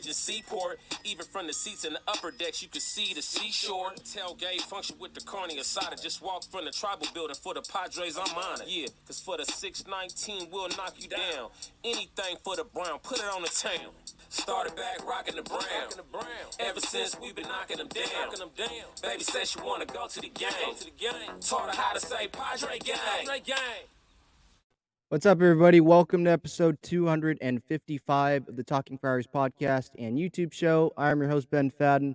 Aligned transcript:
Bridge 0.00 0.06
and 0.06 0.16
Seaport, 0.16 0.78
even 1.04 1.26
from 1.26 1.46
the 1.46 1.52
seats 1.52 1.84
in 1.84 1.92
the 1.92 2.00
upper 2.08 2.30
decks, 2.30 2.62
you 2.62 2.68
can 2.68 2.80
see 2.80 3.12
the 3.12 3.20
seashore. 3.20 3.90
Tailgate 4.02 4.62
function 4.62 4.96
with 4.98 5.12
the 5.12 5.20
carne 5.20 5.50
asada. 5.50 6.00
Just 6.02 6.22
walk 6.22 6.44
from 6.44 6.64
the 6.64 6.70
tribal 6.70 7.06
building 7.12 7.36
for 7.36 7.52
the 7.52 7.60
Padres, 7.60 8.16
I'm 8.16 8.34
on 8.34 8.62
it. 8.62 8.68
Yeah, 8.68 8.86
cause 9.06 9.20
for 9.20 9.36
the 9.36 9.44
619, 9.44 10.48
we'll 10.50 10.70
knock 10.70 10.94
you 10.96 11.08
down. 11.08 11.50
Anything 11.84 12.36
for 12.42 12.56
the 12.56 12.64
brown, 12.64 12.98
put 13.02 13.18
it 13.18 13.24
on 13.24 13.42
the 13.42 13.48
town. 13.48 13.92
Started 14.30 14.74
back 14.74 15.06
rocking 15.06 15.36
the 15.36 15.42
brown. 15.42 15.60
Ever 16.58 16.80
since 16.80 17.14
we've 17.20 17.34
been 17.34 17.48
knocking 17.48 17.76
them 17.76 17.88
down. 17.88 18.30
Baby 19.02 19.24
said 19.24 19.48
she 19.48 19.60
wanna 19.60 19.84
go 19.84 20.06
to 20.06 20.20
the 20.20 20.28
game. 20.28 20.74
to 20.78 20.84
the 20.84 20.90
game 20.96 21.40
Taught 21.42 21.74
her 21.74 21.82
how 21.82 21.92
to 21.92 22.00
say 22.00 22.28
Padre 22.28 22.78
gang. 22.78 22.96
What's 25.10 25.26
up, 25.26 25.42
everybody? 25.42 25.80
Welcome 25.80 26.22
to 26.26 26.30
episode 26.30 26.78
255 26.82 28.48
of 28.48 28.54
the 28.54 28.62
Talking 28.62 28.96
Friars 28.96 29.26
podcast 29.26 29.88
and 29.98 30.16
YouTube 30.16 30.52
show. 30.52 30.92
I'm 30.96 31.18
your 31.20 31.28
host, 31.28 31.50
Ben 31.50 31.68
Fadden. 31.68 32.14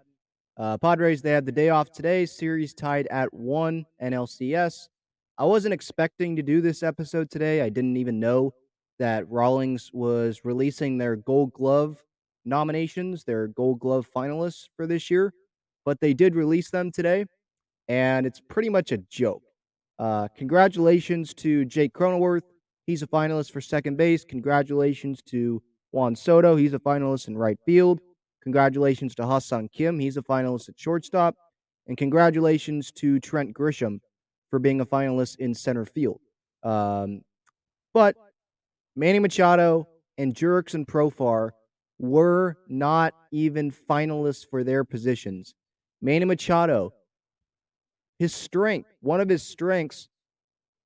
Uh, 0.55 0.77
Padres, 0.77 1.21
they 1.21 1.31
had 1.31 1.45
the 1.45 1.51
day 1.51 1.67
off 1.67 1.91
today, 1.91 2.25
series 2.25 2.73
tied 2.73 3.05
at 3.07 3.33
one 3.33 3.85
NLCS. 4.01 4.87
I 5.37 5.43
wasn't 5.43 5.73
expecting 5.73 6.37
to 6.37 6.41
do 6.41 6.61
this 6.61 6.83
episode 6.83 7.29
today. 7.29 7.61
I 7.61 7.67
didn't 7.67 7.97
even 7.97 8.17
know 8.17 8.53
that 8.97 9.29
Rawlings 9.29 9.91
was 9.91 10.45
releasing 10.45 10.97
their 10.97 11.17
Gold 11.17 11.51
Glove 11.51 12.01
nominations, 12.45 13.25
their 13.25 13.47
Gold 13.47 13.79
Glove 13.81 14.07
finalists 14.15 14.69
for 14.77 14.87
this 14.87 15.11
year, 15.11 15.33
but 15.83 15.99
they 15.99 16.13
did 16.13 16.33
release 16.33 16.69
them 16.69 16.93
today, 16.93 17.25
and 17.89 18.25
it's 18.25 18.39
pretty 18.39 18.69
much 18.69 18.93
a 18.93 18.99
joke. 18.99 19.43
Uh, 19.99 20.29
congratulations 20.37 21.33
to 21.33 21.65
Jake 21.65 21.91
Cronenworth. 21.91 22.43
He's 22.85 23.01
a 23.01 23.07
finalist 23.07 23.51
for 23.51 23.61
second 23.61 23.97
base. 23.97 24.23
Congratulations 24.23 25.21
to 25.23 25.61
Juan 25.91 26.15
Soto. 26.15 26.55
He's 26.55 26.73
a 26.73 26.79
finalist 26.79 27.27
in 27.27 27.37
right 27.37 27.57
field. 27.65 27.99
Congratulations 28.43 29.15
to 29.15 29.25
Ha-Seong 29.25 29.71
Kim. 29.71 29.97
He's 29.99 30.17
a 30.17 30.21
finalist 30.21 30.69
at 30.69 30.79
shortstop. 30.79 31.35
And 31.87 31.97
congratulations 31.97 32.91
to 32.93 33.19
Trent 33.19 33.53
Grisham 33.53 33.99
for 34.49 34.59
being 34.59 34.81
a 34.81 34.85
finalist 34.85 35.37
in 35.37 35.53
center 35.53 35.85
field. 35.85 36.19
Um, 36.63 37.21
but 37.93 38.15
Manny 38.95 39.19
Machado 39.19 39.87
and 40.17 40.33
Jurickson 40.33 40.85
Profar 40.85 41.51
were 41.99 42.57
not 42.67 43.13
even 43.31 43.71
finalists 43.71 44.45
for 44.47 44.63
their 44.63 44.83
positions. 44.83 45.53
Manny 46.01 46.25
Machado, 46.25 46.93
his 48.19 48.33
strength, 48.33 48.89
one 49.01 49.21
of 49.21 49.29
his 49.29 49.43
strengths, 49.43 50.09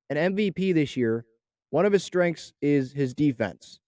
an 0.10 0.36
MVP 0.36 0.74
this 0.74 0.96
year, 0.98 1.26
one 1.70 1.86
of 1.86 1.94
his 1.94 2.04
strengths 2.04 2.54
is 2.62 2.92
his 2.92 3.14
defense. 3.14 3.80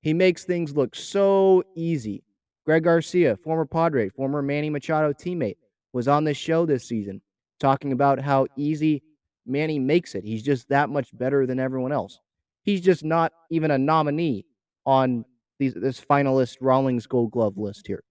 He 0.00 0.14
makes 0.14 0.44
things 0.44 0.76
look 0.76 0.94
so 0.94 1.62
easy. 1.74 2.22
Greg 2.64 2.84
Garcia, 2.84 3.36
former 3.36 3.66
Padre, 3.66 4.08
former 4.08 4.42
Manny 4.42 4.70
Machado 4.70 5.12
teammate, 5.12 5.56
was 5.92 6.08
on 6.08 6.24
this 6.24 6.36
show 6.36 6.66
this 6.66 6.86
season 6.86 7.20
talking 7.58 7.92
about 7.92 8.20
how 8.20 8.46
easy 8.56 9.02
Manny 9.46 9.78
makes 9.78 10.14
it. 10.14 10.24
He's 10.24 10.42
just 10.42 10.68
that 10.68 10.88
much 10.88 11.16
better 11.16 11.46
than 11.46 11.58
everyone 11.58 11.92
else. 11.92 12.20
He's 12.62 12.80
just 12.80 13.04
not 13.04 13.32
even 13.50 13.70
a 13.70 13.78
nominee 13.78 14.46
on 14.86 15.24
these, 15.58 15.74
this 15.74 16.00
finalist 16.00 16.56
Rawlings 16.60 17.06
Gold 17.06 17.32
Glove 17.32 17.58
list 17.58 17.86
here. 17.86 18.02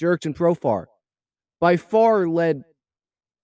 Jurickson 0.00 0.34
Profar 0.34 0.86
by 1.60 1.76
far 1.76 2.26
led 2.26 2.64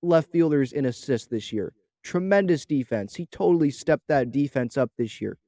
left 0.02 0.30
fielders 0.32 0.72
in 0.72 0.86
assists 0.86 1.28
this 1.28 1.52
year. 1.52 1.72
Tremendous 2.06 2.64
defense. 2.64 3.16
He 3.16 3.26
totally 3.26 3.72
stepped 3.72 4.06
that 4.06 4.30
defense 4.30 4.76
up 4.76 4.92
this 4.96 5.20
year. 5.20 5.38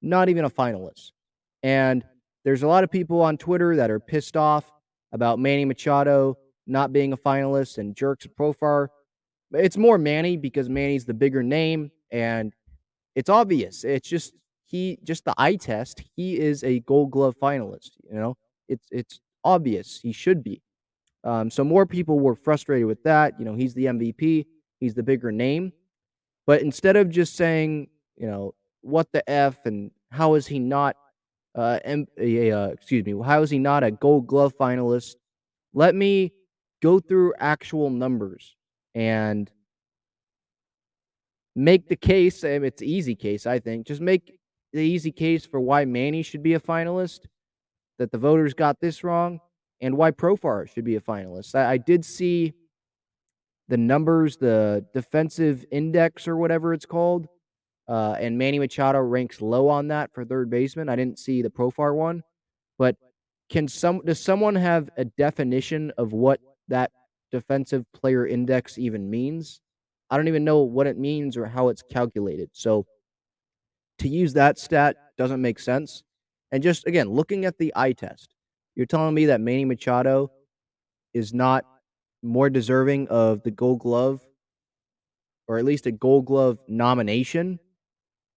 Not 0.00 0.28
even 0.28 0.44
a 0.44 0.50
finalist. 0.50 1.10
And 1.64 2.04
there's 2.44 2.62
a 2.62 2.68
lot 2.68 2.84
of 2.84 2.90
people 2.92 3.20
on 3.20 3.36
Twitter 3.36 3.74
that 3.74 3.90
are 3.90 3.98
pissed 3.98 4.36
off 4.36 4.70
about 5.10 5.40
Manny 5.40 5.64
Machado 5.64 6.38
not 6.68 6.92
being 6.92 7.12
a 7.12 7.16
finalist 7.16 7.78
and 7.78 7.96
Jurickson 7.96 8.28
Profar. 8.38 8.86
It's 9.52 9.76
more 9.76 9.98
Manny 9.98 10.36
because 10.36 10.68
Manny's 10.68 11.04
the 11.04 11.14
bigger 11.14 11.42
name 11.42 11.90
and 12.12 12.54
it's 13.16 13.28
obvious. 13.28 13.82
It's 13.82 14.08
just 14.08 14.34
he 14.66 15.00
just 15.02 15.24
the 15.24 15.34
eye 15.36 15.56
test. 15.56 16.04
He 16.14 16.38
is 16.38 16.62
a 16.62 16.78
Gold 16.80 17.10
Glove 17.10 17.34
finalist. 17.42 17.90
You 18.08 18.20
know, 18.20 18.36
it's 18.68 18.86
it's 18.92 19.18
obvious 19.42 19.98
he 20.00 20.12
should 20.12 20.44
be. 20.44 20.62
Um, 21.24 21.50
so 21.50 21.64
more 21.64 21.86
people 21.86 22.20
were 22.20 22.36
frustrated 22.36 22.86
with 22.86 23.02
that. 23.02 23.34
You 23.40 23.44
know, 23.44 23.56
he's 23.56 23.74
the 23.74 23.86
MVP. 23.86 24.46
He's 24.78 24.94
the 24.94 25.02
bigger 25.02 25.32
name. 25.32 25.72
But 26.48 26.62
instead 26.62 26.96
of 26.96 27.10
just 27.10 27.36
saying, 27.36 27.88
you 28.16 28.26
know, 28.26 28.54
what 28.80 29.12
the 29.12 29.22
f 29.28 29.66
and 29.66 29.90
how 30.10 30.32
is 30.32 30.46
he 30.46 30.58
not, 30.58 30.96
uh, 31.54 31.78
M- 31.84 32.06
uh, 32.18 32.70
excuse 32.72 33.04
me, 33.04 33.14
how 33.22 33.42
is 33.42 33.50
he 33.50 33.58
not 33.58 33.84
a 33.84 33.90
Gold 33.90 34.26
Glove 34.26 34.56
finalist? 34.56 35.16
Let 35.74 35.94
me 35.94 36.32
go 36.80 37.00
through 37.00 37.34
actual 37.38 37.90
numbers 37.90 38.56
and 38.94 39.50
make 41.54 41.86
the 41.86 41.96
case. 41.96 42.42
It's 42.42 42.80
easy 42.80 43.14
case, 43.14 43.46
I 43.46 43.58
think. 43.58 43.86
Just 43.86 44.00
make 44.00 44.38
the 44.72 44.80
easy 44.80 45.12
case 45.12 45.44
for 45.44 45.60
why 45.60 45.84
Manny 45.84 46.22
should 46.22 46.42
be 46.42 46.54
a 46.54 46.60
finalist, 46.60 47.26
that 47.98 48.10
the 48.10 48.16
voters 48.16 48.54
got 48.54 48.80
this 48.80 49.04
wrong, 49.04 49.38
and 49.82 49.98
why 49.98 50.12
Profar 50.12 50.66
should 50.66 50.86
be 50.86 50.96
a 50.96 51.00
finalist. 51.02 51.54
I, 51.54 51.72
I 51.72 51.76
did 51.76 52.06
see 52.06 52.54
the 53.68 53.76
numbers, 53.76 54.36
the 54.36 54.84
defensive 54.94 55.64
index 55.70 56.26
or 56.26 56.36
whatever 56.36 56.72
it's 56.72 56.86
called, 56.86 57.28
uh, 57.88 58.16
and 58.20 58.36
Manny 58.36 58.58
Machado 58.58 59.00
ranks 59.00 59.40
low 59.40 59.68
on 59.68 59.88
that 59.88 60.12
for 60.12 60.24
third 60.24 60.50
baseman. 60.50 60.88
I 60.88 60.96
didn't 60.96 61.18
see 61.18 61.42
the 61.42 61.50
Profar 61.50 61.94
one, 61.94 62.22
but 62.78 62.96
can 63.50 63.66
some 63.66 64.02
does 64.04 64.20
someone 64.20 64.54
have 64.54 64.90
a 64.96 65.04
definition 65.06 65.92
of 65.96 66.12
what 66.12 66.40
that 66.68 66.90
defensive 67.32 67.84
player 67.94 68.26
index 68.26 68.78
even 68.78 69.08
means? 69.08 69.60
I 70.10 70.16
don't 70.16 70.28
even 70.28 70.44
know 70.44 70.60
what 70.60 70.86
it 70.86 70.98
means 70.98 71.36
or 71.36 71.46
how 71.46 71.68
it's 71.68 71.82
calculated. 71.82 72.50
So 72.52 72.86
to 73.98 74.08
use 74.08 74.34
that 74.34 74.58
stat 74.58 74.96
doesn't 75.16 75.40
make 75.40 75.58
sense. 75.58 76.02
And 76.52 76.62
just 76.62 76.86
again, 76.86 77.08
looking 77.08 77.44
at 77.44 77.58
the 77.58 77.72
eye 77.74 77.92
test, 77.92 78.34
you're 78.74 78.86
telling 78.86 79.14
me 79.14 79.26
that 79.26 79.40
Manny 79.40 79.64
Machado 79.64 80.30
is 81.14 81.34
not 81.34 81.64
more 82.22 82.50
deserving 82.50 83.08
of 83.08 83.42
the 83.42 83.50
gold 83.50 83.80
glove 83.80 84.20
or 85.46 85.58
at 85.58 85.64
least 85.64 85.86
a 85.86 85.92
gold 85.92 86.26
glove 86.26 86.58
nomination 86.68 87.58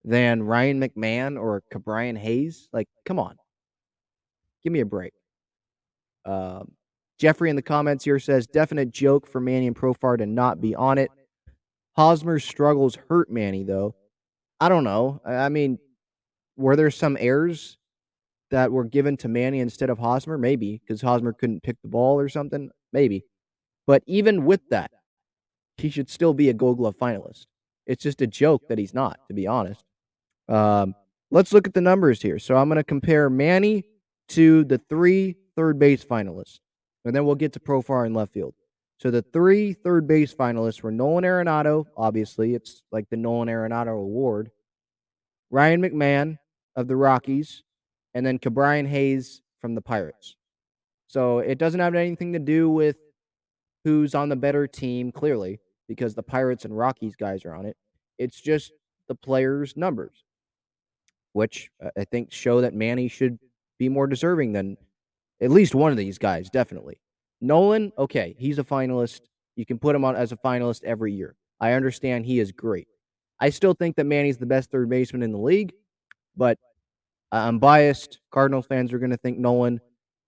than 0.04 0.42
Ryan 0.42 0.80
McMahon 0.80 1.40
or 1.40 1.62
Ke'Bryan 1.72 2.16
Hayes? 2.16 2.68
Like, 2.72 2.88
come 3.04 3.18
on. 3.18 3.36
Give 4.62 4.72
me 4.72 4.80
a 4.80 4.86
break. 4.86 5.12
Um, 6.24 6.72
Jeffrey 7.18 7.50
in 7.50 7.56
the 7.56 7.62
comments 7.62 8.04
here 8.04 8.18
says 8.18 8.46
definite 8.46 8.90
joke 8.90 9.26
for 9.26 9.40
Manny 9.40 9.66
and 9.66 9.76
Profar 9.76 10.18
to 10.18 10.26
not 10.26 10.60
be 10.60 10.74
on 10.74 10.98
it. 10.98 11.10
Hosmer's 11.96 12.44
struggles 12.44 12.96
hurt 13.08 13.30
Manny 13.30 13.64
though. 13.64 13.94
I 14.60 14.68
don't 14.68 14.84
know. 14.84 15.20
I 15.24 15.48
mean, 15.48 15.78
were 16.56 16.76
there 16.76 16.90
some 16.90 17.16
errors 17.20 17.76
that 18.50 18.72
were 18.72 18.84
given 18.84 19.16
to 19.18 19.28
Manny 19.28 19.60
instead 19.60 19.90
of 19.90 19.98
Hosmer? 19.98 20.38
Maybe 20.38 20.80
because 20.80 21.02
Hosmer 21.02 21.32
couldn't 21.32 21.62
pick 21.62 21.76
the 21.82 21.88
ball 21.88 22.18
or 22.18 22.28
something. 22.28 22.70
Maybe. 22.92 23.24
But 23.86 24.02
even 24.06 24.44
with 24.44 24.68
that, 24.70 24.90
he 25.76 25.90
should 25.90 26.08
still 26.08 26.34
be 26.34 26.48
a 26.48 26.54
Gold 26.54 26.78
Glove 26.78 26.96
finalist. 26.96 27.46
It's 27.86 28.02
just 28.02 28.20
a 28.22 28.26
joke 28.26 28.68
that 28.68 28.78
he's 28.78 28.94
not, 28.94 29.18
to 29.28 29.34
be 29.34 29.46
honest. 29.46 29.84
Um, 30.48 30.94
let's 31.30 31.52
look 31.52 31.66
at 31.66 31.74
the 31.74 31.80
numbers 31.80 32.22
here. 32.22 32.38
So 32.38 32.56
I'm 32.56 32.68
going 32.68 32.76
to 32.76 32.84
compare 32.84 33.28
Manny 33.28 33.84
to 34.28 34.64
the 34.64 34.78
three 34.88 35.36
third 35.56 35.78
base 35.78 36.04
finalists, 36.04 36.60
and 37.04 37.14
then 37.14 37.24
we'll 37.24 37.34
get 37.34 37.52
to 37.54 37.60
Profar 37.60 38.06
in 38.06 38.14
left 38.14 38.32
field. 38.32 38.54
So 38.98 39.10
the 39.10 39.22
three 39.22 39.72
third 39.72 40.06
base 40.06 40.32
finalists 40.32 40.82
were 40.82 40.92
Nolan 40.92 41.24
Arenado. 41.24 41.86
Obviously, 41.96 42.54
it's 42.54 42.82
like 42.92 43.10
the 43.10 43.16
Nolan 43.16 43.48
Arenado 43.48 44.00
Award. 44.00 44.50
Ryan 45.50 45.82
McMahon 45.82 46.38
of 46.76 46.88
the 46.88 46.96
Rockies, 46.96 47.62
and 48.14 48.24
then 48.24 48.38
Ke'Bryan 48.38 48.86
Hayes 48.86 49.42
from 49.60 49.74
the 49.74 49.82
Pirates. 49.82 50.36
So 51.08 51.40
it 51.40 51.58
doesn't 51.58 51.80
have 51.80 51.94
anything 51.94 52.32
to 52.32 52.38
do 52.38 52.70
with 52.70 52.96
who's 53.84 54.14
on 54.14 54.28
the 54.28 54.36
better 54.36 54.66
team, 54.66 55.12
clearly, 55.12 55.60
because 55.88 56.14
the 56.14 56.22
Pirates 56.22 56.64
and 56.64 56.76
Rockies 56.76 57.16
guys 57.16 57.44
are 57.44 57.54
on 57.54 57.66
it. 57.66 57.76
It's 58.18 58.40
just 58.40 58.72
the 59.08 59.14
players' 59.14 59.76
numbers, 59.76 60.24
which 61.32 61.70
uh, 61.84 61.90
I 61.96 62.04
think 62.04 62.32
show 62.32 62.60
that 62.60 62.74
Manny 62.74 63.08
should 63.08 63.38
be 63.78 63.88
more 63.88 64.06
deserving 64.06 64.52
than 64.52 64.76
at 65.40 65.50
least 65.50 65.74
one 65.74 65.90
of 65.90 65.98
these 65.98 66.18
guys, 66.18 66.48
definitely. 66.48 67.00
Nolan, 67.40 67.92
okay, 67.98 68.36
he's 68.38 68.58
a 68.58 68.64
finalist. 68.64 69.22
You 69.56 69.66
can 69.66 69.78
put 69.78 69.96
him 69.96 70.04
on 70.04 70.14
as 70.14 70.32
a 70.32 70.36
finalist 70.36 70.84
every 70.84 71.12
year. 71.12 71.34
I 71.60 71.72
understand 71.72 72.24
he 72.24 72.38
is 72.38 72.52
great. 72.52 72.88
I 73.40 73.50
still 73.50 73.74
think 73.74 73.96
that 73.96 74.06
Manny's 74.06 74.38
the 74.38 74.46
best 74.46 74.70
third 74.70 74.88
baseman 74.88 75.22
in 75.22 75.32
the 75.32 75.38
league, 75.38 75.72
but 76.36 76.58
I'm 77.32 77.58
biased. 77.58 78.20
Cardinal 78.30 78.62
fans 78.62 78.92
are 78.92 78.98
going 78.98 79.10
to 79.10 79.16
think 79.16 79.38
Nolan. 79.38 79.80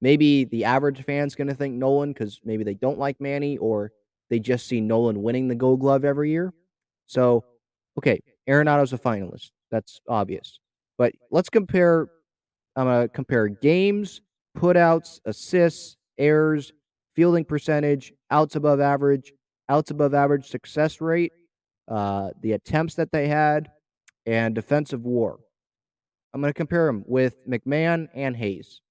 Maybe 0.05 0.45
the 0.45 0.65
average 0.67 1.03
fan's 1.03 1.35
going 1.35 1.49
to 1.49 1.55
think 1.55 1.77
Nolan 1.77 2.13
because 2.13 2.39
maybe 2.45 2.63
they 2.63 2.75
don't 2.75 2.99
like 2.99 3.23
Manny 3.23 3.57
or 3.57 3.91
they 4.29 4.39
just 4.39 4.67
see 4.67 4.79
Nolan 4.79 5.23
winning 5.23 5.49
the 5.49 5.55
Gold 5.55 5.81
Glove 5.81 6.05
every 6.05 6.31
year. 6.31 6.53
So, 7.07 7.43
okay, 7.97 8.21
Arenado's 8.47 8.93
a 8.93 8.99
finalist. 8.99 9.53
That's 9.71 10.03
obvious. 10.07 10.59
But 10.99 11.15
let's 11.31 11.49
compare. 11.49 12.09
I'm 12.77 12.87
to 12.87 13.09
compare 13.09 13.49
games, 13.49 14.21
putouts, 14.55 15.21
assists, 15.25 15.97
errors, 16.19 16.75
fielding 17.17 17.47
percentage, 17.47 18.13
outs 18.31 18.57
above 18.57 18.81
average, 18.81 19.33
outs 19.71 19.91
above 19.91 20.13
average 20.13 20.49
success 20.49 21.01
rate, 21.01 21.33
uh, 21.89 22.29
the 22.43 22.53
attempts 22.53 22.97
that 22.97 23.11
they 23.11 23.27
had, 23.27 23.71
and 24.27 24.55
defensive 24.55 25.07
war. 25.07 25.39
I'm 26.35 26.43
to 26.43 26.53
compare 26.53 26.85
them 26.85 27.05
with 27.07 27.37
McMahon 27.49 28.09
and 28.15 28.37
Hayes. 28.37 28.83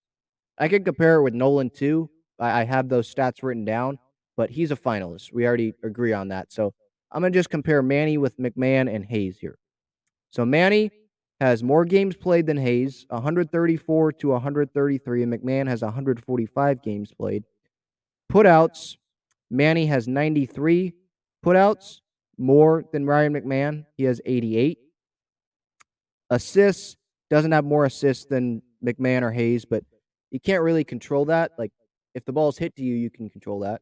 I 0.58 0.68
can 0.68 0.84
compare 0.84 1.16
it 1.16 1.24
with 1.24 1.34
Nolan 1.34 1.70
too. 1.70 2.10
I, 2.40 2.62
I 2.62 2.64
have 2.66 2.90
those 2.90 3.14
stats 3.14 3.44
written 3.44 3.66
down, 3.66 4.00
but 4.38 4.50
he's 4.50 4.72
a 4.72 4.76
finalist. 4.76 5.34
We 5.34 5.46
already 5.46 5.74
agree 5.84 6.14
on 6.14 6.30
that. 6.30 6.52
So 6.52 6.74
I'm 7.12 7.22
going 7.22 7.34
to 7.34 7.40
just 7.40 7.50
compare 7.50 7.82
Manny 7.82 8.18
with 8.18 8.38
McMahon 8.38 8.94
and 8.94 9.06
Hayes 9.06 9.38
here. 9.40 9.58
So 10.32 10.46
Manny 10.46 10.92
has 11.40 11.62
more 11.62 11.86
games 11.86 12.16
played 12.16 12.46
than 12.48 12.58
Hayes, 12.58 13.06
134 13.10 14.12
to 14.14 14.28
133, 14.30 15.24
and 15.24 15.34
McMahon 15.34 15.68
has 15.68 15.82
145 15.82 16.82
games 16.82 17.12
played. 17.14 17.44
Putouts, 18.32 18.98
Manny 19.52 19.86
has 19.86 20.08
93 20.08 20.94
putouts, 21.46 22.00
more 22.38 22.84
than 22.92 23.06
Ryan 23.06 23.34
McMahon. 23.34 23.86
He 23.96 24.06
has 24.06 24.20
88. 24.26 24.80
Assists, 26.30 26.96
doesn't 27.30 27.52
have 27.52 27.66
more 27.66 27.86
assists 27.86 28.26
than 28.26 28.62
McMahon 28.84 29.22
or 29.22 29.32
Hayes, 29.32 29.66
but 29.66 29.84
you 30.34 30.40
can't 30.40 30.64
really 30.64 30.84
control 30.84 31.26
that. 31.26 31.52
Like 31.58 31.72
if 32.16 32.26
the 32.26 32.34
ball's 32.34 32.58
hit 32.58 32.76
to 32.76 32.84
you, 32.84 32.96
you 32.96 33.10
can 33.10 33.30
control 33.30 33.60
that. 33.62 33.82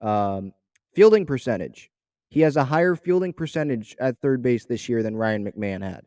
Um, 0.00 0.52
fielding 0.94 1.26
percentage. 1.26 1.90
He 2.30 2.40
has 2.40 2.56
a 2.56 2.64
higher 2.64 2.96
fielding 2.96 3.34
percentage 3.34 3.94
at 4.00 4.18
third 4.20 4.42
base 4.42 4.64
this 4.64 4.88
year 4.88 5.02
than 5.02 5.14
Ryan 5.14 5.44
McMahon 5.44 5.84
had. 5.84 6.04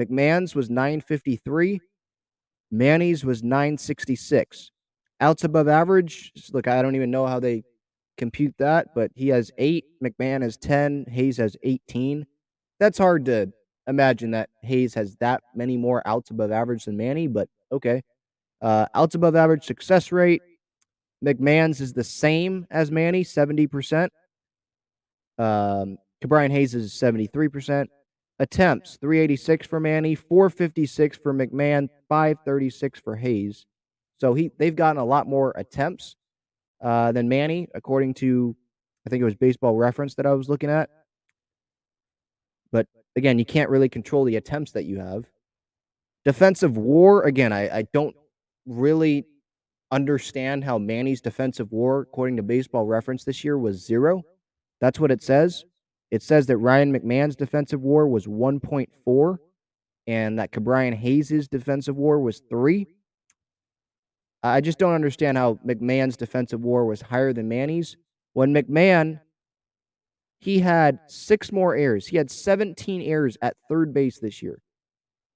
McMahon's 0.00 0.54
was 0.54 0.70
953. 0.70 1.80
Manny's 2.70 3.24
was 3.24 3.42
966. 3.42 4.70
Outs 5.20 5.44
above 5.44 5.68
average. 5.68 6.32
Look, 6.52 6.66
I 6.66 6.80
don't 6.80 6.96
even 6.96 7.10
know 7.10 7.26
how 7.26 7.38
they 7.38 7.62
compute 8.16 8.54
that, 8.58 8.88
but 8.94 9.10
he 9.14 9.28
has 9.28 9.50
eight. 9.58 9.84
McMahon 10.02 10.40
has 10.40 10.56
10. 10.56 11.06
Hayes 11.10 11.36
has 11.36 11.56
18. 11.62 12.26
That's 12.80 12.98
hard 12.98 13.26
to 13.26 13.52
imagine 13.86 14.30
that 14.30 14.48
Hayes 14.62 14.94
has 14.94 15.14
that 15.16 15.42
many 15.54 15.76
more 15.76 16.02
outs 16.06 16.30
above 16.30 16.50
average 16.50 16.86
than 16.86 16.96
Manny, 16.96 17.26
but 17.26 17.48
okay. 17.70 18.02
Uh, 18.66 18.84
outs 18.96 19.14
above 19.14 19.36
average 19.36 19.64
success 19.64 20.10
rate. 20.10 20.42
McMahon's 21.24 21.80
is 21.80 21.92
the 21.92 22.02
same 22.02 22.66
as 22.68 22.90
Manny, 22.90 23.22
70%. 23.22 24.08
Um, 25.38 25.98
Ke'Bryan 26.20 26.50
Hayes 26.50 26.74
is 26.74 26.92
73%. 26.92 27.86
Attempts, 28.40 28.96
386 29.00 29.68
for 29.68 29.78
Manny, 29.78 30.16
456 30.16 31.16
for 31.18 31.32
McMahon, 31.32 31.88
536 32.08 32.98
for 32.98 33.14
Hayes. 33.14 33.66
So 34.20 34.34
he 34.34 34.50
they've 34.58 34.74
gotten 34.74 35.00
a 35.00 35.04
lot 35.04 35.28
more 35.28 35.52
attempts 35.56 36.16
uh, 36.82 37.12
than 37.12 37.28
Manny, 37.28 37.68
according 37.72 38.14
to 38.14 38.56
I 39.06 39.10
think 39.10 39.22
it 39.22 39.26
was 39.26 39.36
Baseball 39.36 39.76
Reference 39.76 40.16
that 40.16 40.26
I 40.26 40.32
was 40.32 40.48
looking 40.48 40.70
at. 40.70 40.90
But 42.72 42.88
again, 43.14 43.38
you 43.38 43.44
can't 43.44 43.70
really 43.70 43.88
control 43.88 44.24
the 44.24 44.36
attempts 44.36 44.72
that 44.72 44.86
you 44.86 44.98
have. 44.98 45.24
Defensive 46.24 46.76
war, 46.76 47.22
again, 47.22 47.52
I, 47.52 47.78
I 47.78 47.82
don't 47.92 48.16
really 48.66 49.24
understand 49.90 50.64
how 50.64 50.78
Manny's 50.78 51.20
defensive 51.20 51.72
war, 51.72 52.02
according 52.02 52.36
to 52.36 52.42
Baseball 52.42 52.84
Reference 52.84 53.24
this 53.24 53.44
year, 53.44 53.58
was 53.58 53.84
zero. 53.84 54.22
That's 54.80 55.00
what 55.00 55.10
it 55.10 55.22
says. 55.22 55.64
It 56.10 56.22
says 56.22 56.46
that 56.46 56.58
Ryan 56.58 56.92
McMahon's 56.92 57.36
defensive 57.36 57.82
war 57.82 58.06
was 58.08 58.26
1.4 58.26 59.36
and 60.06 60.38
that 60.38 60.52
Ke'Bryan 60.52 60.94
Hayes' 60.94 61.48
defensive 61.48 61.96
war 61.96 62.20
was 62.20 62.42
three. 62.48 62.86
I 64.42 64.60
just 64.60 64.78
don't 64.78 64.94
understand 64.94 65.36
how 65.36 65.58
McMahon's 65.66 66.16
defensive 66.16 66.60
war 66.60 66.84
was 66.84 67.02
higher 67.02 67.32
than 67.32 67.48
Manny's. 67.48 67.96
When 68.34 68.54
McMahon, 68.54 69.20
he 70.38 70.60
had 70.60 71.00
six 71.08 71.50
more 71.50 71.74
errors. 71.74 72.06
He 72.06 72.16
had 72.16 72.30
17 72.30 73.02
errors 73.02 73.36
at 73.42 73.56
third 73.68 73.92
base 73.92 74.20
this 74.20 74.42
year. 74.42 74.60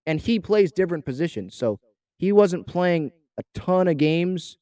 And 0.06 0.20
he 0.20 0.38
plays 0.38 0.70
different 0.70 1.04
positions. 1.04 1.56
So 1.56 1.80
he 2.18 2.30
wasn't 2.30 2.66
playing 2.66 3.10
a 3.38 3.42
ton 3.54 3.88
of 3.88 3.96
games 3.96 4.58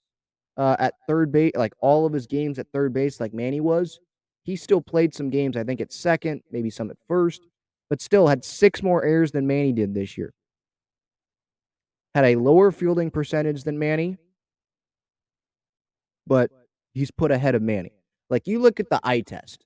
uh, 0.57 0.77
at 0.79 0.95
third 1.07 1.31
base, 1.33 1.53
like 1.55 1.73
all 1.81 2.05
of 2.07 2.13
his 2.13 2.27
games 2.27 2.59
at 2.59 2.67
third 2.73 2.93
base, 2.93 3.21
like 3.21 3.33
Manny 3.33 3.61
was. 3.61 4.01
He 4.43 4.57
still 4.57 4.81
played 4.81 5.15
some 5.15 5.31
games, 5.31 5.57
I 5.57 5.65
think, 5.65 5.81
at 5.81 5.93
second, 5.93 6.43
maybe 6.51 6.71
some 6.71 6.91
at 6.91 6.97
first, 7.07 7.47
but 7.91 8.01
still 8.01 8.27
had 8.27 8.45
six 8.45 8.83
more 8.83 9.05
errors 9.05 9.31
than 9.33 9.47
Manny 9.47 9.73
did 9.73 9.95
this 9.95 10.17
year. 10.17 10.33
Had 12.15 12.25
a 12.25 12.37
lower 12.37 12.73
fielding 12.73 13.11
percentage 13.11 13.65
than 13.65 13.79
Manny, 13.79 14.17
but 16.27 16.51
he's 16.95 17.11
put 17.11 17.31
ahead 17.31 17.55
of 17.55 17.63
Manny. 17.63 17.93
Like 18.31 18.47
you 18.47 18.59
look 18.59 18.81
at 18.81 18.91
the 18.91 19.01
eye 19.05 19.21
test. 19.21 19.65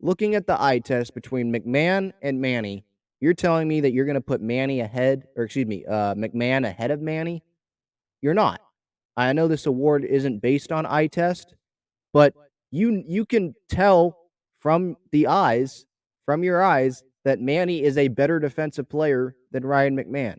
Looking 0.00 0.34
at 0.34 0.46
the 0.46 0.60
eye 0.60 0.80
test 0.80 1.14
between 1.14 1.50
McMahon 1.50 2.12
and 2.20 2.40
Manny, 2.40 2.84
you're 3.20 3.32
telling 3.32 3.66
me 3.66 3.80
that 3.80 3.92
you're 3.92 4.04
going 4.04 4.16
to 4.16 4.20
put 4.20 4.42
Manny 4.42 4.80
ahead, 4.80 5.26
or 5.36 5.44
excuse 5.44 5.66
me, 5.66 5.86
uh, 5.86 6.14
McMahon 6.14 6.66
ahead 6.66 6.90
of 6.90 7.00
Manny? 7.00 7.42
You're 8.22 8.34
not. 8.34 8.60
I 9.16 9.32
know 9.32 9.48
this 9.48 9.66
award 9.66 10.04
isn't 10.04 10.40
based 10.40 10.72
on 10.72 10.86
eye 10.86 11.06
test, 11.06 11.54
but 12.12 12.34
you 12.70 13.02
you 13.06 13.24
can 13.24 13.54
tell 13.68 14.16
from 14.60 14.96
the 15.12 15.26
eyes, 15.26 15.86
from 16.24 16.42
your 16.42 16.62
eyes, 16.62 17.02
that 17.24 17.40
Manny 17.40 17.82
is 17.82 17.98
a 17.98 18.08
better 18.08 18.38
defensive 18.38 18.88
player 18.88 19.34
than 19.52 19.64
Ryan 19.64 19.96
McMahon. 19.96 20.38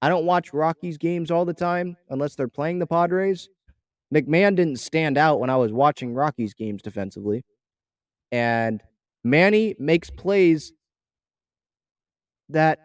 I 0.00 0.08
don't 0.08 0.26
watch 0.26 0.52
Rockies 0.52 0.98
games 0.98 1.30
all 1.30 1.44
the 1.44 1.54
time 1.54 1.96
unless 2.10 2.34
they're 2.34 2.48
playing 2.48 2.78
the 2.78 2.86
Padres. 2.86 3.48
McMahon 4.14 4.54
didn't 4.54 4.76
stand 4.80 5.18
out 5.18 5.40
when 5.40 5.50
I 5.50 5.56
was 5.56 5.72
watching 5.72 6.14
Rockies 6.14 6.54
games 6.54 6.82
defensively. 6.82 7.44
And 8.30 8.82
Manny 9.24 9.74
makes 9.78 10.10
plays 10.10 10.72
that 12.50 12.78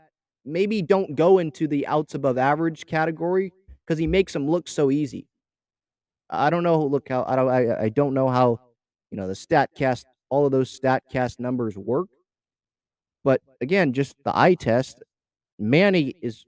maybe 0.45 0.81
don't 0.81 1.15
go 1.15 1.39
into 1.39 1.67
the 1.67 1.85
outs 1.87 2.15
above 2.15 2.37
average 2.37 2.85
category 2.85 3.51
because 3.89 3.97
he 3.97 4.05
makes 4.05 4.33
them 4.33 4.47
look 4.47 4.67
so 4.67 4.91
easy. 4.91 5.27
I 6.29 6.51
don't 6.51 6.61
know. 6.61 6.85
Look 6.85 7.09
how 7.09 7.25
I 7.27 7.35
don't. 7.35 7.49
I, 7.49 7.85
I 7.85 7.89
don't 7.89 8.13
know 8.13 8.29
how 8.29 8.59
you 9.09 9.17
know 9.17 9.27
the 9.27 9.33
Statcast. 9.33 10.05
All 10.29 10.45
of 10.45 10.51
those 10.51 10.79
Statcast 10.79 11.39
numbers 11.39 11.75
work, 11.75 12.07
but 13.23 13.41
again, 13.61 13.93
just 13.93 14.15
the 14.23 14.37
eye 14.37 14.53
test. 14.53 15.01
Manny 15.57 16.13
is 16.21 16.45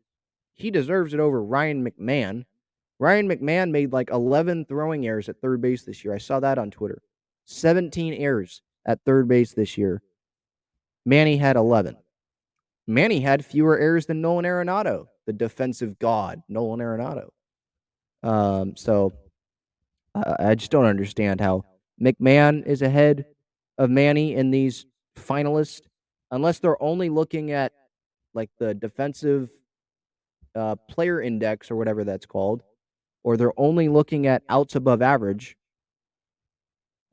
he 0.54 0.70
deserves 0.70 1.16
it 1.16 1.20
over 1.20 1.44
Ryan 1.44 1.84
McMahon. 1.84 2.46
Ryan 3.00 3.28
McMahon 3.28 3.72
made 3.72 3.92
like 3.92 4.12
11 4.12 4.66
throwing 4.66 5.08
errors 5.08 5.28
at 5.28 5.42
third 5.42 5.60
base 5.60 5.84
this 5.84 6.06
year. 6.06 6.14
I 6.14 6.20
saw 6.20 6.40
that 6.40 6.60
on 6.60 6.70
Twitter. 6.70 7.02
17 7.46 8.14
errors 8.14 8.62
at 8.86 9.00
third 9.04 9.28
base 9.28 9.56
this 9.56 9.76
year. 9.76 10.04
Manny 11.04 11.38
had 11.38 11.56
11. 11.56 11.98
Manny 12.86 13.20
had 13.20 13.44
fewer 13.44 13.80
errors 13.80 14.06
than 14.06 14.22
Nolan 14.22 14.46
Arenado, 14.46 15.08
the 15.26 15.34
defensive 15.34 16.00
god, 16.00 16.42
Nolan 16.50 16.80
Arenado. 16.80 17.30
Um, 18.24 18.76
so 18.76 19.14
uh, 20.16 20.36
I 20.40 20.56
just 20.56 20.72
don't 20.72 20.86
understand 20.86 21.42
how 21.42 21.66
McMahon 22.02 22.66
is 22.66 22.82
ahead 22.82 23.26
of 23.78 23.90
Manny 23.90 24.36
in 24.36 24.52
these 24.52 24.86
finalists, 25.18 25.82
unless 26.32 26.60
they're 26.60 26.82
only 26.82 27.10
looking 27.10 27.52
at 27.52 27.74
like 28.34 28.50
the 28.60 28.74
defensive 28.74 29.50
uh, 30.56 30.76
player 30.90 31.22
index 31.22 31.72
or 31.72 31.76
whatever 31.76 32.04
that's 32.04 32.26
called, 32.26 32.64
or 33.24 33.38
they're 33.38 33.60
only 33.60 33.90
looking 33.90 34.28
at 34.28 34.44
outs 34.50 34.76
above 34.76 35.02
average. 35.02 35.56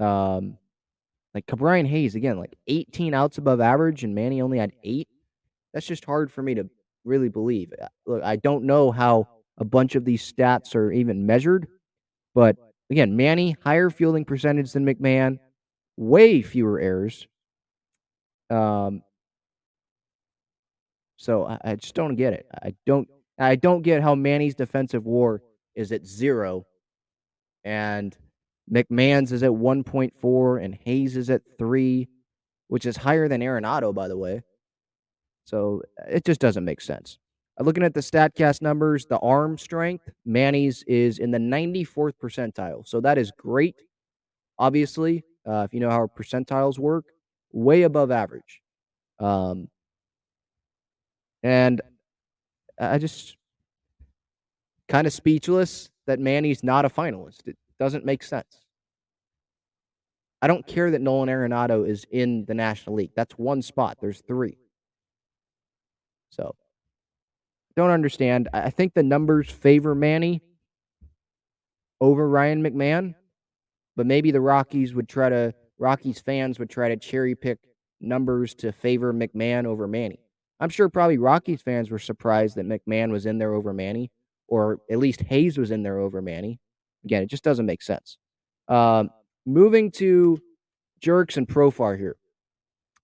Um, 0.00 0.58
like 1.34 1.46
Ke'Bryan 1.46 1.86
Hayes 1.86 2.14
again, 2.14 2.38
like 2.38 2.56
18 2.66 3.14
outs 3.14 3.38
above 3.38 3.60
average, 3.60 4.04
and 4.04 4.14
Manny 4.14 4.40
only 4.40 4.58
had 4.58 4.72
eight 4.82 5.08
that's 5.72 5.86
just 5.86 6.04
hard 6.04 6.30
for 6.32 6.42
me 6.42 6.54
to 6.54 6.68
really 7.04 7.28
believe. 7.28 7.72
Uh, 7.80 7.88
look, 8.06 8.22
I 8.22 8.36
don't 8.36 8.64
know 8.64 8.90
how 8.90 9.28
a 9.58 9.64
bunch 9.64 9.94
of 9.94 10.04
these 10.04 10.30
stats 10.30 10.74
are 10.74 10.92
even 10.92 11.26
measured, 11.26 11.66
but 12.34 12.56
again, 12.90 13.16
Manny 13.16 13.56
higher 13.62 13.90
fielding 13.90 14.24
percentage 14.24 14.72
than 14.72 14.86
McMahon, 14.86 15.38
way 15.96 16.42
fewer 16.42 16.78
errors. 16.78 17.26
Um, 18.50 19.02
so 21.16 21.46
I, 21.46 21.58
I 21.64 21.74
just 21.76 21.94
don't 21.94 22.16
get 22.16 22.32
it. 22.32 22.46
I 22.62 22.74
don't. 22.86 23.08
I 23.40 23.54
don't 23.54 23.82
get 23.82 24.02
how 24.02 24.16
Manny's 24.16 24.56
defensive 24.56 25.04
WAR 25.04 25.42
is 25.76 25.92
at 25.92 26.04
zero, 26.04 26.66
and 27.62 28.16
McMahon's 28.72 29.32
is 29.32 29.42
at 29.42 29.50
1.4, 29.50 30.64
and 30.64 30.78
Hayes 30.84 31.16
is 31.16 31.30
at 31.30 31.42
three, 31.58 32.08
which 32.68 32.84
is 32.84 32.96
higher 32.96 33.28
than 33.28 33.40
Arenado, 33.40 33.94
by 33.94 34.08
the 34.08 34.16
way. 34.16 34.42
So 35.48 35.80
it 36.06 36.26
just 36.26 36.40
doesn't 36.40 36.66
make 36.66 36.82
sense. 36.82 37.18
Uh, 37.58 37.64
looking 37.64 37.82
at 37.82 37.94
the 37.94 38.00
StatCast 38.00 38.60
numbers, 38.60 39.06
the 39.06 39.18
arm 39.20 39.56
strength, 39.56 40.06
Manny's 40.26 40.82
is 40.86 41.18
in 41.18 41.30
the 41.30 41.38
94th 41.38 42.12
percentile. 42.22 42.86
So 42.86 43.00
that 43.00 43.16
is 43.16 43.32
great. 43.38 43.76
Obviously, 44.58 45.24
uh, 45.48 45.62
if 45.66 45.72
you 45.72 45.80
know 45.80 45.88
how 45.88 46.06
percentiles 46.06 46.78
work, 46.78 47.06
way 47.50 47.84
above 47.84 48.10
average. 48.10 48.60
Um, 49.18 49.68
and 51.42 51.80
I 52.78 52.98
just 52.98 53.38
kind 54.86 55.06
of 55.06 55.14
speechless 55.14 55.88
that 56.06 56.20
Manny's 56.20 56.62
not 56.62 56.84
a 56.84 56.90
finalist. 56.90 57.46
It 57.46 57.56
doesn't 57.78 58.04
make 58.04 58.22
sense. 58.22 58.60
I 60.42 60.46
don't 60.46 60.66
care 60.66 60.90
that 60.90 61.00
Nolan 61.00 61.30
Arenado 61.30 61.88
is 61.88 62.04
in 62.10 62.44
the 62.44 62.54
National 62.54 62.96
League. 62.96 63.12
That's 63.16 63.38
one 63.38 63.62
spot. 63.62 63.96
There's 63.98 64.20
three. 64.20 64.58
So 66.30 66.54
don't 67.76 67.90
understand. 67.90 68.48
I 68.52 68.70
think 68.70 68.94
the 68.94 69.02
numbers 69.02 69.50
favor 69.50 69.94
Manny 69.94 70.42
over 72.00 72.28
Ryan 72.28 72.62
McMahon, 72.62 73.14
but 73.96 74.06
maybe 74.06 74.30
the 74.30 74.40
Rockies 74.40 74.94
would 74.94 75.08
try 75.08 75.28
to 75.28 75.54
Rockies 75.78 76.20
fans 76.20 76.58
would 76.58 76.70
try 76.70 76.88
to 76.88 76.96
cherry 76.96 77.34
pick 77.34 77.58
numbers 78.00 78.54
to 78.56 78.72
favor 78.72 79.12
McMahon 79.12 79.64
over 79.64 79.86
Manny. 79.86 80.20
I'm 80.60 80.70
sure 80.70 80.88
probably 80.88 81.18
Rockies 81.18 81.62
fans 81.62 81.90
were 81.90 81.98
surprised 81.98 82.56
that 82.56 82.66
McMahon 82.66 83.10
was 83.10 83.26
in 83.26 83.38
there 83.38 83.54
over 83.54 83.72
Manny, 83.72 84.10
or 84.48 84.78
at 84.90 84.98
least 84.98 85.20
Hayes 85.22 85.56
was 85.56 85.70
in 85.70 85.82
there 85.82 85.98
over 85.98 86.20
Manny. 86.20 86.58
Again, 87.04 87.22
it 87.22 87.30
just 87.30 87.44
doesn't 87.44 87.66
make 87.66 87.82
sense. 87.82 88.18
Um, 88.66 89.10
moving 89.46 89.90
to 89.92 90.38
Jurickson 91.00 91.46
Profar 91.46 91.96
here. 91.96 92.16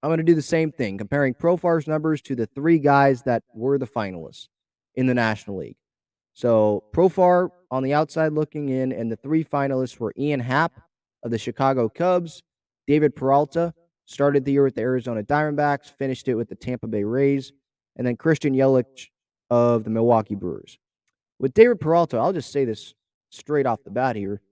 I'm 0.05 0.11
going 0.11 0.19
to 0.19 0.23
do 0.23 0.35
the 0.35 0.43
same 0.43 0.71
thing, 0.71 0.99
comparing 0.99 1.33
Profar's 1.33 1.89
numbers 1.89 2.21
to 2.23 2.37
the 2.37 2.45
three 2.45 2.79
guys 2.79 3.23
that 3.23 3.43
were 3.55 3.79
the 3.79 3.87
finalists 3.87 4.49
in 4.97 5.07
the 5.07 5.15
National 5.15 5.57
League. 5.57 5.79
So 6.35 6.85
Profar 6.93 7.49
on 7.71 7.83
the 7.83 7.95
outside 7.95 8.33
looking 8.33 8.69
in, 8.69 8.93
and 8.93 9.11
the 9.11 9.17
three 9.17 9.43
finalists 9.43 9.99
were 9.99 10.13
Ian 10.19 10.41
Happ 10.41 10.79
of 11.23 11.31
the 11.31 11.39
Chicago 11.39 11.89
Cubs, 11.89 12.43
David 12.87 13.17
Peralta 13.17 13.73
started 14.05 14.45
the 14.45 14.53
year 14.53 14.65
with 14.65 14.75
the 14.75 14.83
Arizona 14.83 15.23
Diamondbacks, 15.23 15.91
finished 15.91 16.29
it 16.29 16.35
with 16.35 16.51
the 16.51 16.55
Tampa 16.55 16.87
Bay 16.87 17.03
Rays, 17.03 17.55
and 17.97 18.07
then 18.07 18.15
Christian 18.15 18.53
Yelich 18.53 19.09
of 19.49 19.85
the 19.85 19.91
Milwaukee 19.91 20.35
Brewers. 20.35 20.79
With 21.39 21.55
David 21.55 21.81
Peralta, 21.81 22.19
I'll 22.19 22.35
just 22.35 22.53
say 22.53 22.67
this 22.67 22.93
straight 23.31 23.65
off 23.65 23.83
the 23.83 23.91
bat 23.91 24.17
here. 24.17 24.43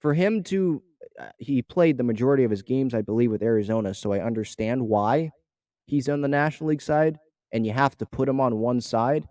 For 0.00 0.12
him 0.12 0.42
to 0.44 0.82
Uh, 1.18 1.28
he 1.38 1.62
played 1.62 1.98
the 1.98 2.04
majority 2.04 2.44
of 2.44 2.50
his 2.50 2.62
games, 2.62 2.94
I 2.94 3.02
believe, 3.02 3.30
with 3.30 3.42
Arizona, 3.42 3.94
so 3.94 4.12
I 4.12 4.20
understand 4.20 4.88
why 4.88 5.30
he's 5.86 6.08
on 6.08 6.20
the 6.20 6.28
National 6.28 6.70
League 6.70 6.82
side, 6.82 7.18
and 7.52 7.66
you 7.66 7.72
have 7.72 7.96
to 7.98 8.06
put 8.06 8.28
him 8.28 8.40
on 8.40 8.58
one 8.58 8.80
side. 8.80 9.26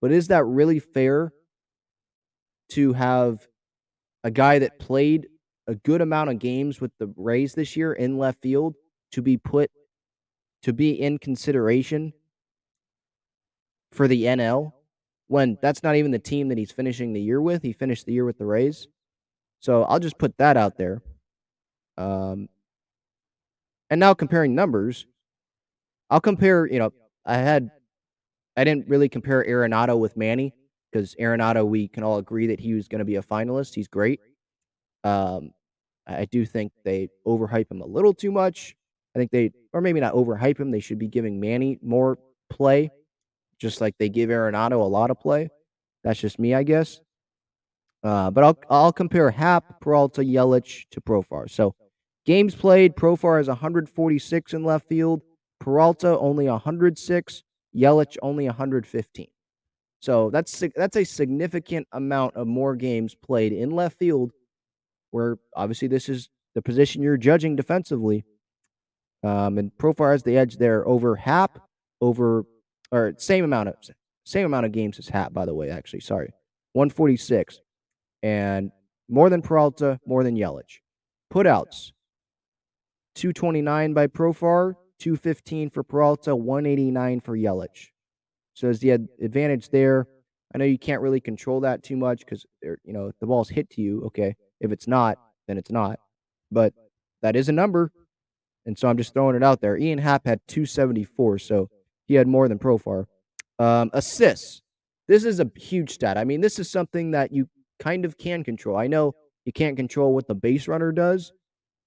But 0.00 0.12
is 0.12 0.28
that 0.28 0.44
really 0.44 0.78
fair 0.78 1.32
to 2.70 2.92
have 2.94 3.46
a 4.24 4.30
guy 4.30 4.58
that 4.58 4.78
played 4.78 5.28
a 5.66 5.74
good 5.74 6.00
amount 6.00 6.30
of 6.30 6.38
games 6.38 6.80
with 6.80 6.92
the 6.98 7.12
Rays 7.16 7.54
this 7.54 7.76
year 7.76 7.92
in 7.92 8.18
left 8.18 8.40
field 8.40 8.74
to 9.12 9.22
be 9.22 9.36
put 9.36 9.70
to 10.62 10.72
be 10.72 10.90
in 11.00 11.18
consideration 11.18 12.12
for 13.92 14.08
the 14.08 14.24
NL 14.24 14.72
when 15.28 15.58
that's 15.62 15.82
not 15.82 15.96
even 15.96 16.10
the 16.10 16.18
team 16.18 16.48
that 16.48 16.58
he's 16.58 16.72
finishing 16.72 17.12
the 17.12 17.20
year 17.20 17.40
with? 17.40 17.62
He 17.62 17.72
finished 17.72 18.06
the 18.06 18.12
year 18.12 18.24
with 18.24 18.38
the 18.38 18.46
Rays. 18.46 18.88
So 19.60 19.84
I'll 19.84 20.00
just 20.00 20.18
put 20.18 20.36
that 20.38 20.56
out 20.56 20.76
there. 20.76 21.02
Um, 21.96 22.48
and 23.90 24.00
now 24.00 24.14
comparing 24.14 24.54
numbers, 24.54 25.06
I'll 26.10 26.20
compare. 26.20 26.66
You 26.66 26.78
know, 26.78 26.92
I 27.24 27.36
had, 27.36 27.70
I 28.56 28.64
didn't 28.64 28.88
really 28.88 29.08
compare 29.08 29.44
Arenado 29.44 29.98
with 29.98 30.16
Manny 30.16 30.52
because 30.90 31.14
Arenado, 31.16 31.66
we 31.66 31.88
can 31.88 32.02
all 32.02 32.18
agree 32.18 32.48
that 32.48 32.60
he 32.60 32.74
was 32.74 32.88
going 32.88 33.00
to 33.00 33.04
be 33.04 33.16
a 33.16 33.22
finalist. 33.22 33.74
He's 33.74 33.88
great. 33.88 34.20
Um, 35.04 35.50
I 36.06 36.24
do 36.26 36.44
think 36.44 36.72
they 36.84 37.08
overhype 37.26 37.70
him 37.70 37.80
a 37.80 37.86
little 37.86 38.14
too 38.14 38.30
much. 38.30 38.76
I 39.14 39.18
think 39.18 39.30
they, 39.30 39.50
or 39.72 39.80
maybe 39.80 40.00
not 40.00 40.14
overhype 40.14 40.60
him. 40.60 40.70
They 40.70 40.80
should 40.80 40.98
be 40.98 41.08
giving 41.08 41.40
Manny 41.40 41.78
more 41.82 42.18
play, 42.50 42.90
just 43.58 43.80
like 43.80 43.96
they 43.98 44.08
give 44.08 44.30
Arenado 44.30 44.80
a 44.80 44.84
lot 44.84 45.10
of 45.10 45.18
play. 45.18 45.48
That's 46.04 46.20
just 46.20 46.38
me, 46.38 46.54
I 46.54 46.62
guess. 46.62 47.00
Uh, 48.02 48.30
but 48.30 48.44
I'll 48.44 48.58
I'll 48.70 48.92
compare 48.92 49.30
Happ, 49.30 49.80
Peralta, 49.80 50.20
Yelich 50.20 50.84
to 50.90 51.00
Profar. 51.00 51.50
So 51.50 51.74
Games 52.26 52.56
played, 52.56 52.96
Profar 52.96 53.40
is 53.40 53.46
146 53.46 54.52
in 54.52 54.64
left 54.64 54.88
field, 54.88 55.22
Peralta 55.60 56.18
only 56.18 56.48
106, 56.48 57.42
Yelich 57.74 58.16
only 58.20 58.46
115. 58.46 59.26
So 60.00 60.30
that's 60.30 60.62
that's 60.74 60.96
a 60.96 61.04
significant 61.04 61.86
amount 61.92 62.34
of 62.34 62.46
more 62.46 62.74
games 62.76 63.14
played 63.14 63.52
in 63.52 63.70
left 63.70 63.98
field, 63.98 64.32
where 65.12 65.38
obviously 65.54 65.88
this 65.88 66.08
is 66.08 66.28
the 66.54 66.62
position 66.62 67.02
you're 67.02 67.16
judging 67.16 67.56
defensively. 67.56 68.24
Um, 69.22 69.58
and 69.58 69.70
Profar 69.78 70.12
has 70.12 70.22
the 70.22 70.36
edge 70.36 70.56
there 70.56 70.86
over 70.86 71.16
Happ, 71.16 71.60
over 72.00 72.44
or 72.90 73.14
same 73.18 73.44
amount 73.44 73.68
of 73.68 73.76
same 74.24 74.46
amount 74.46 74.66
of 74.66 74.72
games 74.72 74.98
as 74.98 75.08
Happ, 75.08 75.32
by 75.32 75.46
the 75.46 75.54
way. 75.54 75.70
Actually, 75.70 76.00
sorry, 76.00 76.32
146, 76.72 77.60
and 78.22 78.72
more 79.08 79.30
than 79.30 79.42
Peralta, 79.42 80.00
more 80.06 80.24
than 80.24 80.36
Yelich. 80.36 80.80
Putouts 81.32 81.92
229 83.16 83.94
by 83.94 84.06
Profar, 84.06 84.74
215 84.98 85.70
for 85.70 85.82
Peralta, 85.82 86.36
189 86.36 87.20
for 87.20 87.36
Yelich. 87.36 87.88
So 88.54 88.68
as 88.68 88.78
the 88.78 88.90
advantage 88.90 89.70
there, 89.70 90.06
I 90.54 90.58
know 90.58 90.64
you 90.64 90.78
can't 90.78 91.02
really 91.02 91.20
control 91.20 91.60
that 91.60 91.82
too 91.82 91.96
much 91.96 92.20
because 92.20 92.46
you 92.62 92.92
know 92.92 93.10
the 93.20 93.26
ball's 93.26 93.48
hit 93.48 93.68
to 93.70 93.82
you, 93.82 94.02
okay. 94.06 94.36
If 94.60 94.70
it's 94.70 94.86
not, 94.86 95.18
then 95.48 95.58
it's 95.58 95.70
not. 95.70 95.98
But 96.50 96.72
that 97.22 97.36
is 97.36 97.48
a 97.48 97.52
number, 97.52 97.90
and 98.64 98.78
so 98.78 98.88
I'm 98.88 98.96
just 98.96 99.12
throwing 99.12 99.36
it 99.36 99.42
out 99.42 99.60
there. 99.60 99.76
Ian 99.76 99.98
Happ 99.98 100.26
had 100.26 100.40
274, 100.48 101.38
so 101.38 101.68
he 102.06 102.14
had 102.14 102.28
more 102.28 102.48
than 102.48 102.58
Profar. 102.58 103.06
Um, 103.58 103.90
assists. 103.92 104.62
this 105.08 105.24
is 105.24 105.40
a 105.40 105.50
huge 105.56 105.92
stat. 105.92 106.18
I 106.18 106.24
mean, 106.24 106.40
this 106.40 106.58
is 106.58 106.70
something 106.70 107.12
that 107.12 107.32
you 107.32 107.48
kind 107.78 108.04
of 108.04 108.18
can 108.18 108.44
control. 108.44 108.76
I 108.76 108.86
know 108.86 109.14
you 109.44 109.52
can't 109.52 109.76
control 109.76 110.14
what 110.14 110.26
the 110.26 110.34
base 110.34 110.68
runner 110.68 110.92
does, 110.92 111.32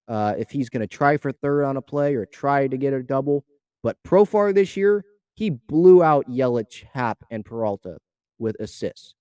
uh, 0.09 0.33
if 0.37 0.49
he's 0.49 0.69
going 0.69 0.81
to 0.81 0.87
try 0.87 1.15
for 1.15 1.31
third 1.31 1.63
on 1.63 1.77
a 1.77 1.81
play 1.81 2.15
or 2.15 2.25
try 2.25 2.67
to 2.67 2.77
get 2.77 2.93
a 2.93 3.01
double. 3.01 3.45
But 3.83 3.97
Profar 4.03 4.53
this 4.53 4.75
year, 4.75 5.05
he 5.35 5.51
blew 5.51 6.03
out 6.03 6.27
Yelich, 6.27 6.83
Happ, 6.91 7.23
and 7.31 7.45
Peralta 7.45 7.97
with 8.39 8.57
assists. 8.59 9.15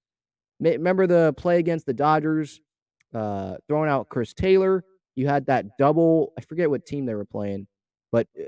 Remember 0.58 1.06
the 1.06 1.34
play 1.36 1.58
against 1.58 1.86
the 1.86 1.92
Dodgers, 1.92 2.60
uh, 3.14 3.56
throwing 3.68 3.88
out 3.88 4.08
Chris 4.08 4.32
Taylor? 4.32 4.82
You 5.14 5.28
had 5.28 5.46
that 5.46 5.76
double. 5.78 6.32
I 6.36 6.40
forget 6.40 6.70
what 6.70 6.86
team 6.86 7.06
they 7.06 7.14
were 7.14 7.24
playing, 7.24 7.66
but 8.10 8.26
uh, 8.38 8.44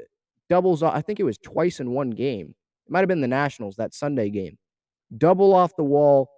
doubles. 0.48 0.82
I 0.82 1.02
think 1.02 1.20
it 1.20 1.24
was 1.24 1.38
twice 1.38 1.78
in 1.78 1.92
one 1.92 2.10
game. 2.10 2.54
It 2.86 2.92
might 2.92 3.00
have 3.00 3.08
been 3.08 3.20
the 3.20 3.28
Nationals 3.28 3.76
that 3.76 3.94
Sunday 3.94 4.30
game. 4.30 4.58
Double 5.16 5.54
off 5.54 5.76
the 5.76 5.84
wall 5.84 6.28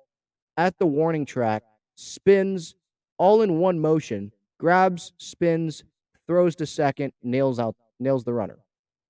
at 0.57 0.79
the 0.79 0.87
warning 0.87 1.25
track, 1.25 1.63
spins 1.95 2.75
all 3.19 3.43
in 3.43 3.59
one 3.59 3.79
motion, 3.79 4.33
grabs, 4.59 5.13
spins, 5.19 5.85
throws 6.27 6.57
to 6.57 6.67
second, 6.67 7.13
nails 7.23 7.59
out, 7.59 7.77
nails 7.99 8.25
the 8.25 8.33
runner. 8.33 8.59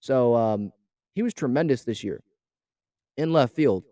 So 0.00 0.34
um, 0.34 0.72
he 1.14 1.22
was 1.22 1.34
tremendous 1.34 1.84
this 1.84 2.02
year 2.02 2.22
in 3.16 3.32
left 3.32 3.54
field 3.54 3.84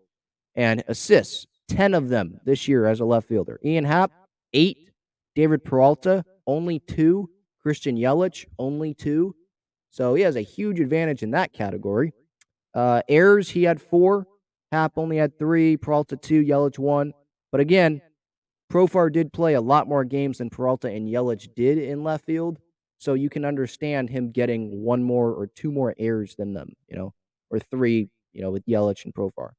and 0.54 0.82
assists, 0.88 1.46
10 1.68 1.94
of 1.94 2.08
them 2.08 2.40
this 2.44 2.66
year 2.66 2.86
as 2.86 3.00
a 3.00 3.04
left 3.04 3.28
fielder. 3.28 3.60
Ian 3.64 3.84
Happ, 3.84 4.10
eight. 4.52 4.90
David 5.36 5.64
Peralta, 5.64 6.24
only 6.46 6.80
two. 6.80 7.30
Christian 7.62 7.96
Yelich, 7.96 8.46
only 8.58 8.94
two. 8.94 9.34
So 9.90 10.14
he 10.14 10.22
has 10.22 10.36
a 10.36 10.40
huge 10.40 10.80
advantage 10.80 11.22
in 11.22 11.32
that 11.32 11.52
category. 11.52 12.12
Uh, 12.74 13.02
errors, 13.08 13.50
he 13.50 13.64
had 13.64 13.80
four. 13.80 14.26
Happ 14.72 14.96
only 14.96 15.16
had 15.16 15.38
three. 15.38 15.76
Peralta, 15.76 16.16
two. 16.16 16.42
Yelich, 16.42 16.78
one. 16.78 17.12
But 17.52 17.60
again, 17.60 18.00
Profar 18.72 19.12
did 19.12 19.32
play 19.32 19.54
a 19.54 19.60
lot 19.60 19.88
more 19.88 20.04
games 20.04 20.38
than 20.38 20.48
Peralta 20.48 20.88
and 20.88 21.08
Yelich 21.08 21.54
did 21.54 21.78
in 21.78 22.04
left 22.04 22.24
field. 22.24 22.58
So 23.00 23.14
you 23.14 23.30
can 23.30 23.46
understand 23.46 24.10
him 24.10 24.30
getting 24.30 24.82
one 24.82 25.02
more 25.02 25.32
or 25.32 25.46
two 25.46 25.72
more 25.72 25.94
errors 25.98 26.34
than 26.36 26.52
them, 26.52 26.74
you 26.86 26.98
know, 26.98 27.14
or 27.48 27.58
three, 27.58 28.10
you 28.34 28.42
know, 28.42 28.50
with 28.50 28.66
Yelich 28.66 29.06
and 29.06 29.14
Profar. 29.14 29.52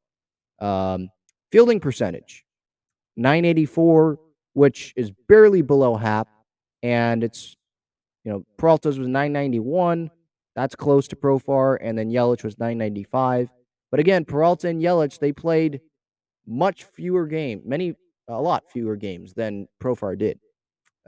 Um, 0.63 1.09
fielding 1.51 1.79
percentage, 1.79 2.45
984, 3.17 4.19
which 4.53 4.93
is 4.95 5.11
barely 5.27 5.63
below 5.63 5.95
Happ. 5.95 6.27
And 6.83 7.23
it's, 7.23 7.57
you 8.23 8.31
know, 8.31 8.45
Peralta's 8.59 8.99
was 8.99 9.07
991. 9.07 10.11
That's 10.55 10.75
close 10.75 11.07
to 11.07 11.15
Profar. 11.15 11.79
And 11.81 11.97
then 11.97 12.11
Yelich 12.11 12.43
was 12.43 12.59
995. 12.59 13.49
But 13.89 13.99
again, 13.99 14.23
Peralta 14.23 14.67
and 14.67 14.83
Yelich, 14.83 15.17
they 15.17 15.31
played 15.31 15.81
much 16.45 16.83
fewer 16.83 17.25
games, 17.25 17.63
many, 17.65 17.95
a 18.27 18.39
lot 18.39 18.65
fewer 18.71 18.95
games 18.95 19.33
than 19.33 19.67
Profar 19.81 20.15
did. 20.15 20.39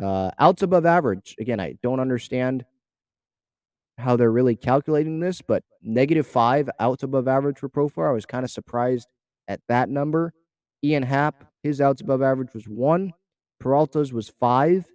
Uh, 0.02 0.32
outs 0.40 0.64
above 0.64 0.86
average. 0.86 1.36
Again, 1.40 1.60
I 1.60 1.76
don't 1.84 2.00
understand 2.00 2.66
how 3.98 4.16
they're 4.16 4.32
really 4.32 4.56
calculating 4.56 5.20
this, 5.20 5.42
but 5.42 5.64
negative 5.82 6.26
five 6.26 6.70
outs 6.80 7.04
above 7.04 7.28
average 7.28 7.60
for 7.60 7.70
Profar. 7.70 8.10
I 8.10 8.14
was 8.14 8.26
kind 8.26 8.44
of 8.44 8.52
surprised 8.52 9.08
at 9.48 9.62
that 9.68 9.90
number. 9.90 10.34
Ian 10.84 11.04
Happ, 11.04 11.46
his 11.62 11.80
outs 11.80 12.02
above 12.02 12.22
average 12.22 12.54
was 12.54 12.68
one. 12.68 13.14
Peralta's 13.62 14.12
was 14.12 14.34
five, 14.40 14.86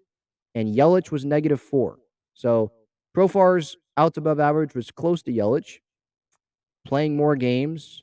and 0.55 0.75
Yelich 0.75 1.11
was 1.11 1.25
negative 1.25 1.61
four. 1.61 1.99
So 2.35 2.73
Profar's 3.17 3.77
outs 3.97 4.19
above 4.19 4.41
average 4.41 4.75
was 4.75 4.91
close 4.91 5.23
to 5.23 5.33
Yelich, 5.33 5.79
playing 6.85 7.17
more 7.17 7.37
games, 7.37 8.03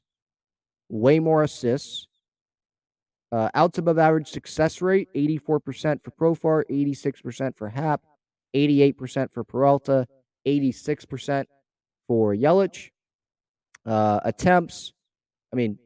way 0.90 1.20
more 1.20 1.44
assists. 1.44 2.08
Uh, 3.36 3.50
outs 3.54 3.78
above 3.78 4.00
average 4.00 4.30
success 4.30 4.82
rate 4.82 5.10
84% 5.14 6.02
for 6.02 6.12
Profar, 6.12 6.64
86% 6.72 7.58
for 7.58 7.68
Happ, 7.68 8.02
88% 8.56 9.34
for 9.34 9.44
Peralta, 9.44 10.08
86% 10.48 11.44
for 12.08 12.34
Yelich. 12.34 12.92
Uh, 13.86 14.22
attempts, 14.24 14.94
I 15.52 15.58
mean, 15.58 15.78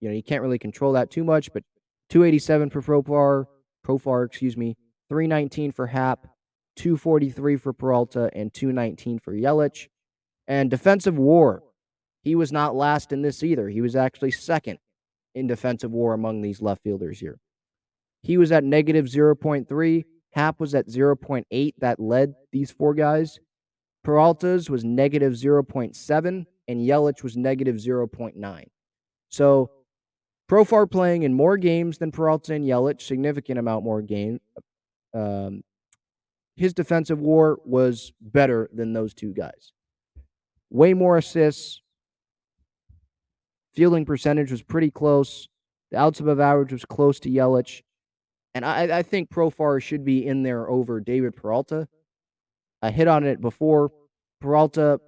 you 0.00 0.08
know, 0.08 0.14
you 0.16 0.24
can't 0.24 0.42
really 0.42 0.58
control 0.58 0.94
that 0.94 1.08
too 1.08 1.22
much, 1.22 1.52
but 1.52 1.62
287 2.10 2.70
for 2.70 2.82
Profar, 2.82 3.44
Profar, 3.86 4.26
excuse 4.26 4.56
me, 4.56 4.76
319 5.08 5.70
for 5.70 5.86
Happ, 5.86 6.26
243 6.74 7.58
for 7.58 7.72
Peralta, 7.72 8.28
and 8.32 8.52
219 8.52 9.20
for 9.20 9.32
Yelich. 9.32 9.86
And 10.48 10.68
defensive 10.68 11.16
war, 11.16 11.62
he 12.22 12.34
was 12.34 12.50
not 12.50 12.74
last 12.74 13.12
in 13.12 13.22
this 13.22 13.44
either. 13.44 13.68
He 13.68 13.82
was 13.82 13.94
actually 13.94 14.32
second 14.32 14.80
in 15.34 15.46
defensive 15.46 15.90
war 15.90 16.14
among 16.14 16.42
these 16.42 16.60
left 16.60 16.82
fielders 16.82 17.20
here. 17.20 17.38
He 18.22 18.36
was 18.36 18.52
at 18.52 18.64
negative 18.64 19.06
0.3. 19.06 20.04
Happ 20.32 20.60
was 20.60 20.74
at 20.74 20.88
0.8. 20.88 21.72
That 21.78 22.00
led 22.00 22.34
these 22.52 22.70
four 22.70 22.94
guys. 22.94 23.38
Peralta's 24.04 24.70
was 24.70 24.84
negative 24.84 25.34
0.7, 25.34 26.46
and 26.68 26.80
Yelich 26.80 27.22
was 27.22 27.36
negative 27.36 27.76
0.9. 27.76 28.64
So 29.30 29.70
Profar 30.50 30.90
playing 30.90 31.24
in 31.24 31.34
more 31.34 31.56
games 31.58 31.98
than 31.98 32.10
Peralta 32.10 32.54
and 32.54 32.64
Yelich, 32.64 33.02
significant 33.02 33.58
amount 33.58 33.84
more 33.84 34.00
game. 34.00 34.40
Um, 35.14 35.62
his 36.56 36.72
defensive 36.72 37.20
war 37.20 37.58
was 37.64 38.12
better 38.20 38.68
than 38.72 38.92
those 38.92 39.14
two 39.14 39.32
guys. 39.32 39.72
Way 40.70 40.94
more 40.94 41.18
assists, 41.18 41.82
Fielding 43.78 44.04
percentage 44.04 44.50
was 44.50 44.60
pretty 44.60 44.90
close. 44.90 45.48
The 45.92 45.98
outs 45.98 46.18
above 46.18 46.40
average 46.40 46.72
was 46.72 46.84
close 46.84 47.20
to 47.20 47.30
Yelich. 47.30 47.82
And 48.56 48.64
I, 48.64 48.98
I 48.98 49.02
think 49.04 49.30
Profar 49.30 49.80
should 49.80 50.04
be 50.04 50.26
in 50.26 50.42
there 50.42 50.68
over 50.68 50.98
David 50.98 51.36
Peralta. 51.36 51.86
I 52.82 52.90
hit 52.90 53.06
on 53.06 53.22
it 53.22 53.40
before. 53.40 53.92
Peralta 54.40 55.00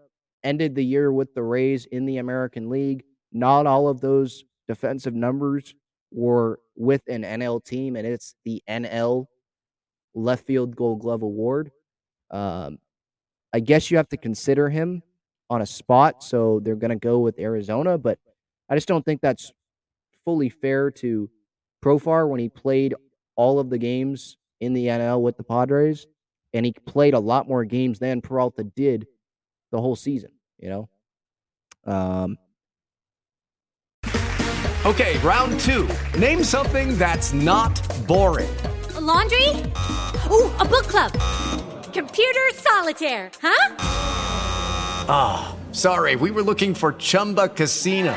ended 0.45 0.77
the 0.77 0.85
year 0.85 1.11
with 1.13 1.35
the 1.35 1.43
Rays 1.43 1.87
in 1.87 2.07
the 2.07 2.19
American 2.19 2.71
League. 2.71 3.03
Not 3.33 3.67
all 3.67 3.89
of 3.89 4.01
those 4.01 4.45
defensive 4.69 5.17
numbers 5.17 5.75
were 6.13 6.61
with 6.77 7.03
an 7.09 7.23
NL 7.25 7.65
team, 7.65 7.97
and 7.97 8.07
it's 8.07 8.37
the 8.45 8.63
NL 8.69 9.27
Left 10.15 10.47
Field 10.47 10.77
Gold 10.77 11.01
Glove 11.01 11.23
Award. 11.23 11.73
Um, 12.31 12.79
I 13.53 13.59
guess 13.59 13.91
you 13.91 13.97
have 13.97 14.11
to 14.11 14.17
consider 14.17 14.69
him 14.69 15.03
on 15.51 15.61
a 15.61 15.67
spot, 15.67 16.23
so 16.23 16.61
they're 16.63 16.77
going 16.77 16.91
to 16.91 16.95
go 16.95 17.19
with 17.19 17.37
Arizona, 17.41 17.99
but 17.99 18.21
I 18.71 18.77
just 18.77 18.87
don't 18.87 19.05
think 19.05 19.21
that's 19.21 19.53
fully 20.25 20.49
fair 20.49 20.93
to 20.93 21.29
Profar 21.85 22.29
when 22.29 22.39
he 22.39 22.49
played 22.49 22.95
all 23.35 23.59
of 23.59 23.69
the 23.69 23.79
games 23.79 24.37
in 24.61 24.75
the 24.75 24.87
NL 24.87 25.21
with 25.21 25.37
the 25.37 25.43
Padres, 25.43 26.07
and 26.53 26.65
he 26.65 26.73
played 26.87 27.15
a 27.15 27.19
lot 27.19 27.49
more 27.49 27.65
games 27.65 27.99
than 27.99 28.21
Peralta 28.21 28.63
did 28.63 29.07
the 29.73 29.81
whole 29.81 29.97
season. 29.97 30.31
You 30.59 30.69
know. 30.69 30.89
Um, 31.93 32.39
okay, 34.85 35.19
round 35.19 35.59
two. 35.61 35.89
Name 36.19 36.45
something 36.45 36.97
that's 36.97 37.33
not 37.33 37.81
boring. 38.07 38.55
A 38.95 39.01
laundry. 39.01 39.49
Ooh, 40.31 40.51
a 40.59 40.65
book 40.65 40.87
club. 40.87 41.13
Computer 41.93 42.49
solitaire. 42.55 43.31
Huh? 43.41 43.75
Ah, 45.09 45.57
oh, 45.57 45.73
sorry. 45.73 46.15
We 46.17 46.31
were 46.31 46.43
looking 46.43 46.75
for 46.75 46.93
Chumba 46.93 47.49
Casino. 47.49 48.17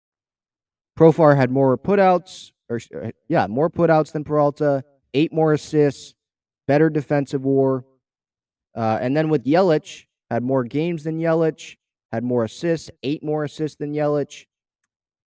Profar 1.01 1.35
had 1.35 1.49
more 1.49 1.79
putouts, 1.79 2.51
or 2.69 2.79
uh, 2.95 3.09
yeah, 3.27 3.47
more 3.47 3.71
putouts 3.71 4.11
than 4.11 4.23
Peralta. 4.23 4.83
Eight 5.15 5.33
more 5.33 5.51
assists, 5.51 6.13
better 6.67 6.91
defensive 6.91 7.43
war, 7.43 7.85
uh, 8.75 8.99
and 9.01 9.17
then 9.17 9.27
with 9.29 9.43
Yelich, 9.43 10.05
had 10.29 10.43
more 10.43 10.63
games 10.63 11.03
than 11.03 11.17
Yelich, 11.17 11.77
had 12.11 12.23
more 12.23 12.43
assists, 12.43 12.91
eight 13.01 13.23
more 13.23 13.45
assists 13.45 13.77
than 13.77 13.93
Yelich. 13.93 14.45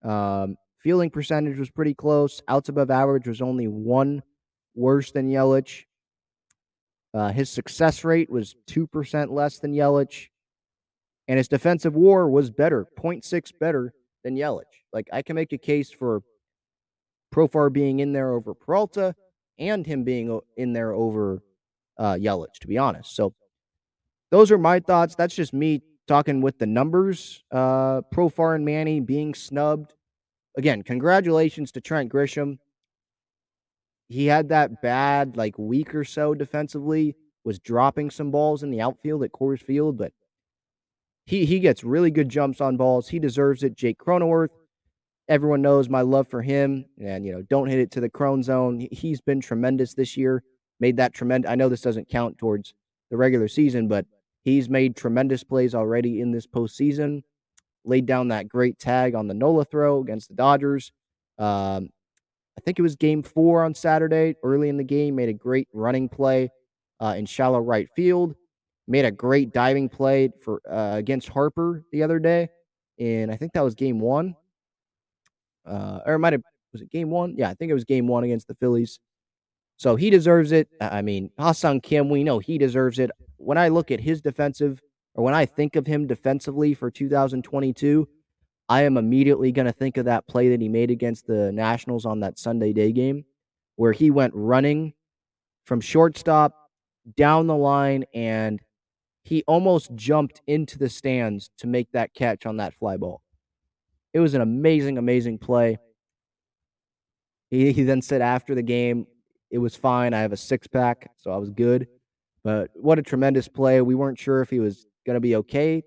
Um, 0.04 0.56
fielding 0.78 1.10
percentage 1.10 1.58
was 1.58 1.70
pretty 1.70 1.92
close. 1.92 2.40
Outs 2.46 2.68
above 2.68 2.92
average 2.92 3.26
was 3.26 3.42
only 3.42 3.66
one 3.66 4.22
worse 4.76 5.10
than 5.10 5.28
Yelich. 5.28 5.86
Uh, 7.12 7.32
his 7.32 7.50
success 7.50 8.04
rate 8.04 8.30
was 8.30 8.54
2% 8.68 9.32
less 9.32 9.58
than 9.58 9.74
Yelich. 9.74 10.28
And 11.26 11.36
his 11.36 11.48
defensive 11.48 11.96
war 11.96 12.30
was 12.30 12.52
better, 12.52 12.86
0.6 12.96 13.50
better 13.58 13.92
than 14.24 14.36
Yelich. 14.36 14.62
Like, 14.92 15.08
I 15.12 15.22
can 15.22 15.36
make 15.36 15.52
a 15.52 15.58
case 15.58 15.90
for 15.90 16.22
Profar 17.32 17.72
being 17.72 18.00
in 18.00 18.12
there 18.12 18.32
over 18.32 18.54
Peralta 18.54 19.14
and 19.58 19.86
him 19.86 20.02
being 20.02 20.40
in 20.56 20.72
there 20.72 20.92
over 20.92 21.42
uh, 21.98 22.14
Yelich, 22.14 22.54
to 22.60 22.66
be 22.66 22.78
honest. 22.78 23.14
So, 23.14 23.34
those 24.30 24.50
are 24.50 24.58
my 24.58 24.80
thoughts. 24.80 25.14
That's 25.14 25.34
just 25.34 25.52
me 25.52 25.82
talking 26.08 26.40
with 26.40 26.58
the 26.58 26.66
numbers. 26.66 27.44
Uh, 27.52 28.00
Profar 28.12 28.56
and 28.56 28.64
Manny 28.64 29.00
being 29.00 29.34
snubbed. 29.34 29.94
Again, 30.56 30.82
congratulations 30.82 31.70
to 31.72 31.80
Trent 31.80 32.12
Grisham. 32.12 32.58
He 34.08 34.26
had 34.26 34.48
that 34.48 34.82
bad, 34.82 35.36
like, 35.36 35.58
week 35.58 35.94
or 35.94 36.04
so 36.04 36.34
defensively, 36.34 37.16
was 37.44 37.58
dropping 37.58 38.10
some 38.10 38.30
balls 38.30 38.62
in 38.62 38.70
the 38.70 38.80
outfield 38.80 39.22
at 39.24 39.32
Coors 39.32 39.62
Field, 39.62 39.96
but 39.98 40.12
he, 41.26 41.44
he 41.44 41.58
gets 41.58 41.84
really 41.84 42.10
good 42.10 42.28
jumps 42.28 42.60
on 42.60 42.76
balls. 42.76 43.08
He 43.08 43.18
deserves 43.18 43.62
it. 43.62 43.76
Jake 43.76 43.98
Cronenworth, 43.98 44.50
everyone 45.28 45.62
knows 45.62 45.88
my 45.88 46.02
love 46.02 46.28
for 46.28 46.42
him. 46.42 46.84
And, 47.00 47.24
you 47.24 47.32
know, 47.32 47.42
don't 47.42 47.68
hit 47.68 47.78
it 47.78 47.90
to 47.92 48.00
the 48.00 48.10
Crone 48.10 48.42
zone. 48.42 48.86
He's 48.92 49.20
been 49.20 49.40
tremendous 49.40 49.94
this 49.94 50.16
year. 50.16 50.42
Made 50.80 50.96
that 50.98 51.14
tremendous. 51.14 51.50
I 51.50 51.54
know 51.54 51.68
this 51.68 51.80
doesn't 51.80 52.08
count 52.08 52.36
towards 52.38 52.74
the 53.10 53.16
regular 53.16 53.48
season, 53.48 53.88
but 53.88 54.06
He's 54.44 54.68
made 54.68 54.94
tremendous 54.94 55.42
plays 55.42 55.74
already 55.74 56.20
in 56.20 56.30
this 56.30 56.46
postseason. 56.46 57.22
Laid 57.86 58.06
down 58.06 58.28
that 58.28 58.48
great 58.48 58.78
tag 58.78 59.14
on 59.14 59.26
the 59.26 59.34
Nola 59.34 59.64
throw 59.64 60.00
against 60.00 60.28
the 60.28 60.34
Dodgers. 60.34 60.92
Um, 61.38 61.88
I 62.56 62.60
think 62.64 62.78
it 62.78 62.82
was 62.82 62.94
game 62.94 63.22
four 63.22 63.64
on 63.64 63.74
Saturday, 63.74 64.36
early 64.42 64.68
in 64.68 64.76
the 64.76 64.84
game. 64.84 65.16
Made 65.16 65.30
a 65.30 65.34
great 65.34 65.68
running 65.72 66.08
play 66.08 66.50
uh, 67.00 67.14
in 67.16 67.24
shallow 67.26 67.58
right 67.58 67.88
field. 67.96 68.34
Made 68.86 69.04
a 69.04 69.10
great 69.10 69.52
diving 69.52 69.88
play 69.88 70.30
for 70.42 70.60
uh, 70.70 70.96
against 70.96 71.28
Harper 71.28 71.84
the 71.90 72.02
other 72.02 72.18
day, 72.18 72.48
and 72.98 73.30
I 73.30 73.36
think 73.36 73.52
that 73.54 73.62
was 73.62 73.74
game 73.74 73.98
one. 73.98 74.36
Uh, 75.66 76.00
or 76.04 76.18
might 76.18 76.34
have 76.34 76.42
was 76.72 76.82
it 76.82 76.90
game 76.90 77.08
one? 77.08 77.34
Yeah, 77.36 77.48
I 77.48 77.54
think 77.54 77.70
it 77.70 77.74
was 77.74 77.84
game 77.84 78.06
one 78.06 78.24
against 78.24 78.48
the 78.48 78.54
Phillies. 78.56 78.98
So 79.76 79.96
he 79.96 80.10
deserves 80.10 80.52
it. 80.52 80.68
I 80.80 81.02
mean, 81.02 81.30
Ha-Seong 81.38 81.82
Kim, 81.82 82.08
we 82.08 82.22
know 82.22 82.38
he 82.38 82.58
deserves 82.58 82.98
it 82.98 83.10
when 83.44 83.58
I 83.58 83.68
look 83.68 83.90
at 83.90 84.00
his 84.00 84.20
defensive, 84.20 84.80
or 85.14 85.24
when 85.24 85.34
I 85.34 85.46
think 85.46 85.76
of 85.76 85.86
him 85.86 86.06
defensively 86.06 86.74
for 86.74 86.90
2022, 86.90 88.08
I 88.68 88.82
am 88.82 88.96
immediately 88.96 89.52
going 89.52 89.66
to 89.66 89.72
think 89.72 89.96
of 89.96 90.06
that 90.06 90.26
play 90.26 90.48
that 90.48 90.60
he 90.60 90.68
made 90.68 90.90
against 90.90 91.26
the 91.26 91.52
Nationals 91.52 92.06
on 92.06 92.20
that 92.20 92.38
Sunday 92.38 92.72
day 92.72 92.92
game, 92.92 93.24
where 93.76 93.92
he 93.92 94.10
went 94.10 94.32
running 94.34 94.94
from 95.64 95.80
shortstop 95.80 96.70
down 97.16 97.46
the 97.46 97.56
line 97.56 98.04
and 98.14 98.60
he 99.24 99.42
almost 99.46 99.94
jumped 99.94 100.42
into 100.46 100.78
the 100.78 100.88
stands 100.88 101.50
to 101.58 101.66
make 101.66 101.90
that 101.92 102.14
catch 102.14 102.46
on 102.46 102.58
that 102.58 102.74
fly 102.74 102.96
ball. 102.96 103.22
It 104.12 104.20
was 104.20 104.34
an 104.34 104.42
amazing, 104.42 104.98
amazing 104.98 105.38
play. 105.38 105.78
He, 107.50 107.72
he 107.72 107.82
then 107.82 108.02
said 108.02 108.20
after 108.20 108.54
the 108.54 108.62
game, 108.62 109.06
it 109.50 109.58
was 109.58 109.74
fine. 109.74 110.14
I 110.14 110.20
have 110.20 110.32
a 110.32 110.36
six 110.36 110.66
pack, 110.66 111.10
so 111.16 111.30
I 111.30 111.36
was 111.36 111.50
good. 111.50 111.88
But 112.42 112.70
what 112.74 112.98
a 112.98 113.02
tremendous 113.02 113.48
play. 113.48 113.80
We 113.80 113.94
weren't 113.94 114.18
sure 114.18 114.42
if 114.42 114.50
he 114.50 114.60
was 114.60 114.86
going 115.06 115.14
to 115.14 115.20
be 115.20 115.36
okay 115.36 115.82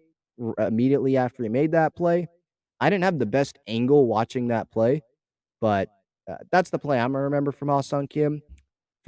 immediately 0.58 1.18
after 1.18 1.44
he 1.44 1.50
made 1.50 1.72
that 1.74 1.96
play. 1.96 2.28
I 2.80 2.90
didn't 2.90 3.04
have 3.04 3.20
the 3.20 3.26
best 3.26 3.60
angle 3.68 4.08
watching 4.08 4.48
that 4.48 4.72
play, 4.72 5.04
but 5.62 5.90
uh, 6.30 6.38
that's 6.52 6.70
the 6.70 6.80
play 6.80 7.00
I'm 7.00 7.12
going 7.12 7.22
to 7.22 7.26
remember 7.26 7.52
from 7.52 7.70
Ha-Seong 7.70 8.10
Kim. 8.10 8.42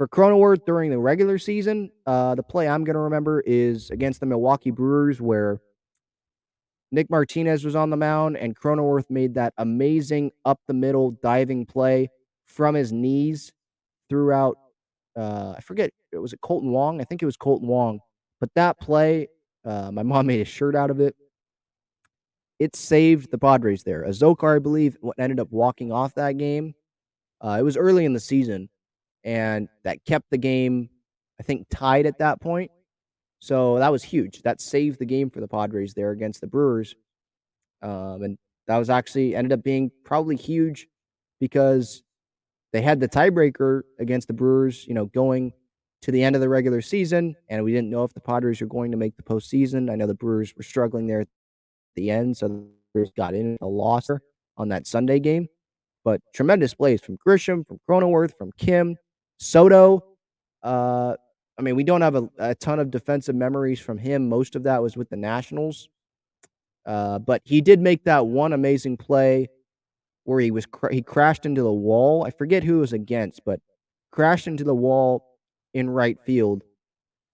For 0.00 0.08
Cronenworth 0.08 0.64
during 0.64 0.90
the 0.90 0.98
regular 0.98 1.36
season, 1.36 1.90
uh, 2.06 2.34
the 2.34 2.42
play 2.42 2.66
I'm 2.66 2.84
going 2.84 2.94
to 2.94 3.00
remember 3.00 3.42
is 3.44 3.90
against 3.90 4.20
the 4.20 4.24
Milwaukee 4.24 4.70
Brewers, 4.70 5.20
where 5.20 5.60
Nick 6.90 7.10
Martinez 7.10 7.66
was 7.66 7.76
on 7.76 7.90
the 7.90 7.98
mound 7.98 8.38
and 8.38 8.58
Cronenworth 8.58 9.10
made 9.10 9.34
that 9.34 9.52
amazing 9.58 10.30
up 10.46 10.58
the 10.66 10.72
middle 10.72 11.10
diving 11.22 11.66
play 11.66 12.08
from 12.46 12.74
his 12.74 12.94
knees 12.94 13.52
throughout 14.08 14.56
uh, 15.18 15.52
I 15.58 15.60
forget, 15.60 15.90
it 16.12 16.16
was 16.16 16.32
it 16.32 16.40
Kolten 16.40 16.70
Wong? 16.70 17.02
I 17.02 17.04
think 17.04 17.20
it 17.20 17.26
was 17.26 17.36
Kolten 17.36 17.66
Wong. 17.66 18.00
But 18.40 18.48
that 18.54 18.80
play, 18.80 19.28
uh, 19.66 19.90
my 19.92 20.02
mom 20.02 20.28
made 20.28 20.40
a 20.40 20.46
shirt 20.46 20.74
out 20.74 20.90
of 20.90 21.00
it. 21.00 21.14
It 22.58 22.74
saved 22.74 23.30
the 23.30 23.36
Padres 23.36 23.82
there. 23.82 24.06
Azocar, 24.06 24.56
I 24.56 24.60
believe, 24.60 24.96
ended 25.18 25.40
up 25.40 25.48
walking 25.50 25.92
off 25.92 26.14
that 26.14 26.38
game. 26.38 26.74
Uh, 27.42 27.58
it 27.60 27.64
was 27.64 27.76
early 27.76 28.06
in 28.06 28.14
the 28.14 28.20
season, 28.20 28.70
and 29.24 29.68
that 29.84 30.04
kept 30.04 30.30
the 30.30 30.38
game, 30.38 30.88
I 31.38 31.42
think, 31.42 31.66
tied 31.70 32.06
at 32.06 32.18
that 32.18 32.40
point. 32.40 32.70
So 33.40 33.78
that 33.78 33.90
was 33.92 34.02
huge. 34.02 34.42
That 34.42 34.60
saved 34.60 34.98
the 34.98 35.06
game 35.06 35.30
for 35.30 35.40
the 35.40 35.48
Padres 35.48 35.94
there 35.94 36.10
against 36.10 36.40
the 36.40 36.46
Brewers. 36.46 36.94
Um, 37.82 38.22
and 38.22 38.38
that 38.66 38.76
was 38.76 38.90
actually 38.90 39.34
ended 39.34 39.52
up 39.52 39.62
being 39.62 39.90
probably 40.04 40.36
huge 40.36 40.86
because 41.40 42.02
they 42.72 42.82
had 42.82 43.00
the 43.00 43.08
tiebreaker 43.08 43.82
against 43.98 44.28
the 44.28 44.34
Brewers, 44.34 44.86
you 44.86 44.94
know, 44.94 45.06
going 45.06 45.52
to 46.02 46.12
the 46.12 46.22
end 46.22 46.34
of 46.34 46.40
the 46.40 46.48
regular 46.48 46.80
season, 46.80 47.36
and 47.48 47.62
we 47.62 47.72
didn't 47.72 47.90
know 47.90 48.04
if 48.04 48.14
the 48.14 48.20
Padres 48.20 48.60
were 48.60 48.66
going 48.66 48.90
to 48.90 48.96
make 48.96 49.16
the 49.16 49.22
postseason. 49.22 49.90
I 49.90 49.96
know 49.96 50.06
the 50.06 50.14
Brewers 50.14 50.54
were 50.56 50.62
struggling 50.62 51.06
there 51.06 51.20
at 51.20 51.28
the 51.94 52.10
end, 52.10 52.36
so 52.36 52.48
the 52.48 52.66
Brewers 52.94 53.10
got 53.16 53.34
in 53.34 53.58
a 53.60 53.66
loss 53.66 54.08
on 54.56 54.68
that 54.68 54.86
Sunday 54.86 55.18
game. 55.18 55.48
But 56.04 56.22
tremendous 56.34 56.72
plays 56.72 57.02
from 57.02 57.18
Grisham, 57.26 57.66
from 57.66 57.78
Cronenworth, 57.88 58.36
from 58.38 58.50
Kim, 58.56 58.96
Soto. 59.40 60.04
Uh, 60.62 61.16
I 61.58 61.62
mean, 61.62 61.74
we 61.74 61.84
don't 61.84 62.02
have 62.02 62.14
a, 62.14 62.28
a, 62.38 62.54
ton 62.54 62.78
of 62.78 62.90
defensive 62.90 63.34
memories 63.34 63.80
from 63.80 63.98
him. 63.98 64.28
Most 64.28 64.54
of 64.54 64.62
that 64.64 64.82
was 64.82 64.96
with 64.96 65.08
the 65.08 65.16
Nationals. 65.16 65.88
Uh, 66.86 67.18
but 67.18 67.42
he 67.44 67.60
did 67.60 67.80
make 67.80 68.04
that 68.04 68.26
one 68.26 68.52
amazing 68.52 68.96
play 68.96 69.48
where 70.24 70.40
he 70.40 70.50
was 70.50 70.66
he 70.90 71.02
crashed 71.02 71.46
into 71.46 71.62
the 71.62 71.72
wall. 71.72 72.24
I 72.24 72.30
forget 72.30 72.62
who 72.62 72.78
it 72.78 72.80
was 72.80 72.92
against, 72.92 73.42
but 73.44 73.60
crashed 74.10 74.46
into 74.46 74.64
the 74.64 74.74
wall 74.74 75.38
in 75.74 75.88
right 75.88 76.18
field. 76.24 76.62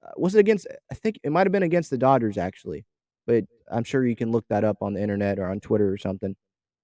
Uh, 0.05 0.11
was 0.17 0.35
it 0.35 0.41
against? 0.41 0.67
I 0.91 0.95
think 0.95 1.19
it 1.23 1.31
might 1.31 1.47
have 1.47 1.53
been 1.53 1.63
against 1.63 1.91
the 1.91 1.99
Dodgers 1.99 2.39
actually, 2.39 2.85
but 3.27 3.45
I'm 3.71 3.85
sure 3.85 4.07
you 4.07 4.17
can 4.17 4.33
look 4.33 4.47
that 4.49 4.65
up 4.65 4.79
on 4.83 4.95
the 4.95 5.03
internet 5.03 5.39
or 5.39 5.49
on 5.49 5.61
Twitter 5.61 5.93
or 5.93 5.97
something, 5.97 6.35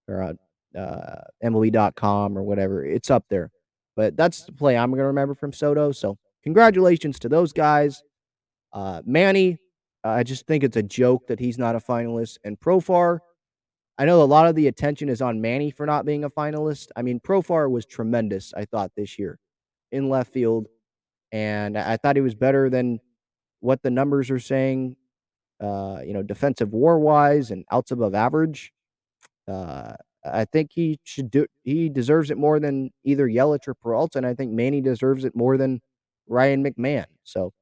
or 0.08 0.22
on 0.22 0.38
uh, 0.80 1.22
MLB.com 1.44 2.38
or 2.38 2.42
whatever. 2.42 2.84
It's 2.84 3.10
up 3.10 3.24
there. 3.28 3.50
But 3.96 4.16
that's 4.16 4.44
the 4.44 4.52
play 4.52 4.76
I'm 4.76 4.90
going 4.90 5.00
to 5.00 5.06
remember 5.06 5.34
from 5.34 5.52
Soto. 5.52 5.92
So 5.92 6.18
congratulations 6.42 7.18
to 7.20 7.28
those 7.28 7.52
guys. 7.52 8.02
Uh, 8.72 9.02
Manny, 9.04 9.58
I 10.02 10.22
just 10.22 10.46
think 10.46 10.64
it's 10.64 10.76
a 10.76 10.82
joke 10.82 11.26
that 11.28 11.38
he's 11.38 11.58
not 11.58 11.76
a 11.76 11.80
finalist. 11.80 12.38
And 12.44 12.58
Profar, 12.58 13.18
I 13.98 14.04
know 14.04 14.22
a 14.22 14.24
lot 14.24 14.48
of 14.48 14.54
the 14.54 14.66
attention 14.66 15.08
is 15.08 15.20
on 15.20 15.40
Manny 15.40 15.70
for 15.70 15.86
not 15.86 16.06
being 16.06 16.24
a 16.24 16.30
finalist. 16.30 16.88
I 16.96 17.02
mean, 17.02 17.20
Profar 17.20 17.70
was 17.70 17.84
tremendous, 17.86 18.52
I 18.56 18.64
thought, 18.64 18.92
this 18.96 19.18
year 19.18 19.38
in 19.92 20.08
left 20.08 20.32
field. 20.32 20.68
And 21.30 21.78
I 21.78 21.96
thought 21.96 22.16
he 22.16 22.22
was 22.22 22.34
better 22.34 22.68
than 22.70 23.00
what 23.60 23.82
the 23.82 23.90
numbers 23.90 24.30
are 24.30 24.40
saying, 24.40 24.96
uh, 25.60 26.00
you 26.04 26.12
know, 26.14 26.22
defensive 26.22 26.72
war 26.72 26.98
wise 26.98 27.50
and 27.50 27.64
outs 27.70 27.90
above 27.90 28.14
average. 28.14 28.72
Uh, 29.46 29.92
I 30.24 30.44
think 30.44 30.70
he 30.72 30.98
should 31.04 31.30
do 31.30 31.46
he 31.64 31.88
deserves 31.88 32.30
it 32.30 32.38
more 32.38 32.60
than 32.60 32.90
either 33.04 33.26
Yelich 33.28 33.66
or 33.66 33.74
Peralta, 33.74 34.18
and 34.18 34.26
I 34.26 34.34
think 34.34 34.52
Manny 34.52 34.80
deserves 34.80 35.24
it 35.24 35.34
more 35.34 35.56
than 35.56 35.80
Ryan 36.28 36.64
McMahon. 36.64 37.06
So 37.24 37.52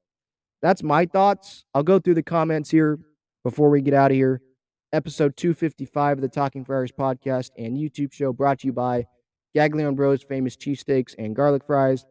that's 0.63 0.83
my 0.83 1.07
thoughts. 1.07 1.65
I'll 1.75 1.83
go 1.83 1.99
through 1.99 2.15
the 2.15 2.23
comments 2.23 2.71
here 2.71 2.99
before 3.45 3.71
we 3.71 3.81
get 3.81 3.95
out 3.95 4.11
of 4.11 4.17
here 4.17 4.41
episode 4.93 5.37
255 5.37 6.19
of 6.19 6.23
the 6.23 6.29
Talking 6.29 6.65
Friars 6.65 6.91
podcast 6.91 7.51
and 7.57 7.77
YouTube 7.77 8.13
show 8.13 8.33
brought 8.33 8.61
to 8.61 8.67
you 8.67 8.73
by 8.73 9.05
Gaglione 9.57 9.95
Bros 9.95 10.23
famous 10.23 10.57
cheesesteaks 10.57 11.15
and 11.19 11.35
garlic 11.35 11.63
fries. 11.67 12.05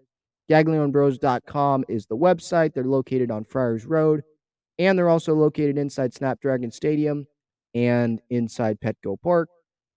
GaglioneBros.com 0.49 1.85
is 1.87 2.05
the 2.05 2.17
website. 2.17 2.73
They're 2.73 2.83
located 2.83 3.29
on 3.31 3.43
Friars 3.43 3.85
Road, 3.85 4.21
and 4.79 4.97
they're 4.97 5.09
also 5.09 5.35
located 5.35 5.77
inside 5.77 6.13
Snapdragon 6.13 6.71
Stadium 6.71 7.27
and 7.75 8.19
inside 8.29 8.79
Petco 8.79 9.21
Park. 9.21 9.49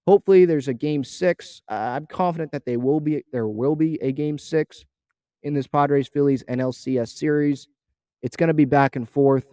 Hopefully, 0.07 0.45
there's 0.45 0.69
a 0.69 0.75
game 0.75 1.05
six. 1.05 1.63
Uh, 1.71 1.75
I'm 1.75 2.07
confident 2.07 2.51
that 2.53 2.65
they 2.65 2.77
will 2.77 3.01
be. 3.01 3.25
There 3.33 3.49
will 3.49 3.77
be 3.77 4.01
a 4.03 4.13
game 4.13 4.39
six 4.39 4.85
in 5.43 5.55
this 5.55 5.67
Padres 5.67 6.09
Phillies 6.09 6.43
NLCS 6.49 7.17
series. 7.17 7.69
It's 8.21 8.37
going 8.37 8.49
to 8.49 8.55
be 8.55 8.65
back 8.65 8.97
and 8.97 9.09
forth. 9.09 9.47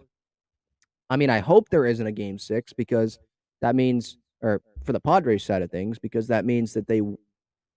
I 1.08 1.16
mean, 1.16 1.30
I 1.30 1.40
hope 1.40 1.68
there 1.68 1.86
isn't 1.86 2.06
a 2.06 2.12
game 2.12 2.38
six 2.38 2.72
because 2.72 3.18
that 3.60 3.74
means, 3.74 4.16
or 4.42 4.62
for 4.84 4.92
the 4.92 5.00
Padres 5.00 5.44
side 5.44 5.62
of 5.62 5.70
things, 5.70 5.98
because 5.98 6.28
that 6.28 6.44
means 6.44 6.72
that 6.74 6.86
they 6.86 7.02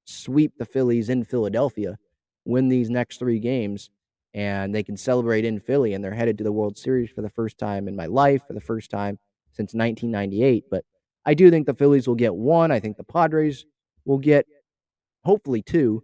sweep 0.05 0.53
the 0.57 0.65
Phillies 0.65 1.09
in 1.09 1.23
Philadelphia, 1.23 1.97
win 2.45 2.69
these 2.69 2.89
next 2.89 3.17
three 3.17 3.39
games, 3.39 3.89
and 4.33 4.73
they 4.73 4.83
can 4.83 4.97
celebrate 4.97 5.45
in 5.45 5.59
Philly. 5.59 5.93
And 5.93 6.03
they're 6.03 6.13
headed 6.13 6.37
to 6.39 6.43
the 6.43 6.51
World 6.51 6.77
Series 6.77 7.11
for 7.11 7.21
the 7.21 7.29
first 7.29 7.57
time 7.57 7.87
in 7.87 7.95
my 7.95 8.07
life, 8.07 8.43
for 8.47 8.53
the 8.53 8.61
first 8.61 8.89
time 8.89 9.19
since 9.51 9.73
1998. 9.73 10.65
But 10.69 10.85
I 11.25 11.33
do 11.33 11.49
think 11.49 11.65
the 11.65 11.73
Phillies 11.73 12.07
will 12.07 12.15
get 12.15 12.33
one. 12.33 12.71
I 12.71 12.79
think 12.79 12.97
the 12.97 13.03
Padres 13.03 13.65
will 14.05 14.17
get 14.17 14.45
hopefully 15.23 15.61
two. 15.61 16.03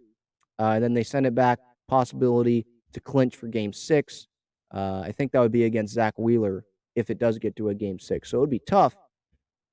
Uh, 0.58 0.72
and 0.74 0.84
then 0.84 0.94
they 0.94 1.02
send 1.02 1.26
it 1.26 1.34
back, 1.34 1.58
possibility 1.88 2.66
to 2.92 3.00
clinch 3.00 3.36
for 3.36 3.48
game 3.48 3.72
six. 3.72 4.26
Uh, 4.72 5.02
I 5.04 5.12
think 5.12 5.32
that 5.32 5.40
would 5.40 5.52
be 5.52 5.64
against 5.64 5.94
Zack 5.94 6.18
Wheeler 6.18 6.64
if 6.96 7.10
it 7.10 7.18
does 7.18 7.38
get 7.38 7.56
to 7.56 7.70
a 7.70 7.74
game 7.74 7.98
six. 7.98 8.30
So 8.30 8.38
it 8.38 8.40
would 8.40 8.50
be 8.50 8.60
tough. 8.60 8.94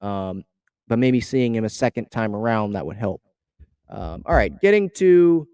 Um, 0.01 0.43
but 0.87 0.99
maybe 0.99 1.19
seeing 1.19 1.55
him 1.55 1.65
a 1.65 1.69
second 1.69 2.09
time 2.11 2.35
around, 2.35 2.73
that 2.73 2.85
would 2.85 2.97
help. 2.97 3.21
Um, 3.89 4.23
all 4.25 4.35
right, 4.35 4.57
getting 4.61 4.89
to 4.95 5.47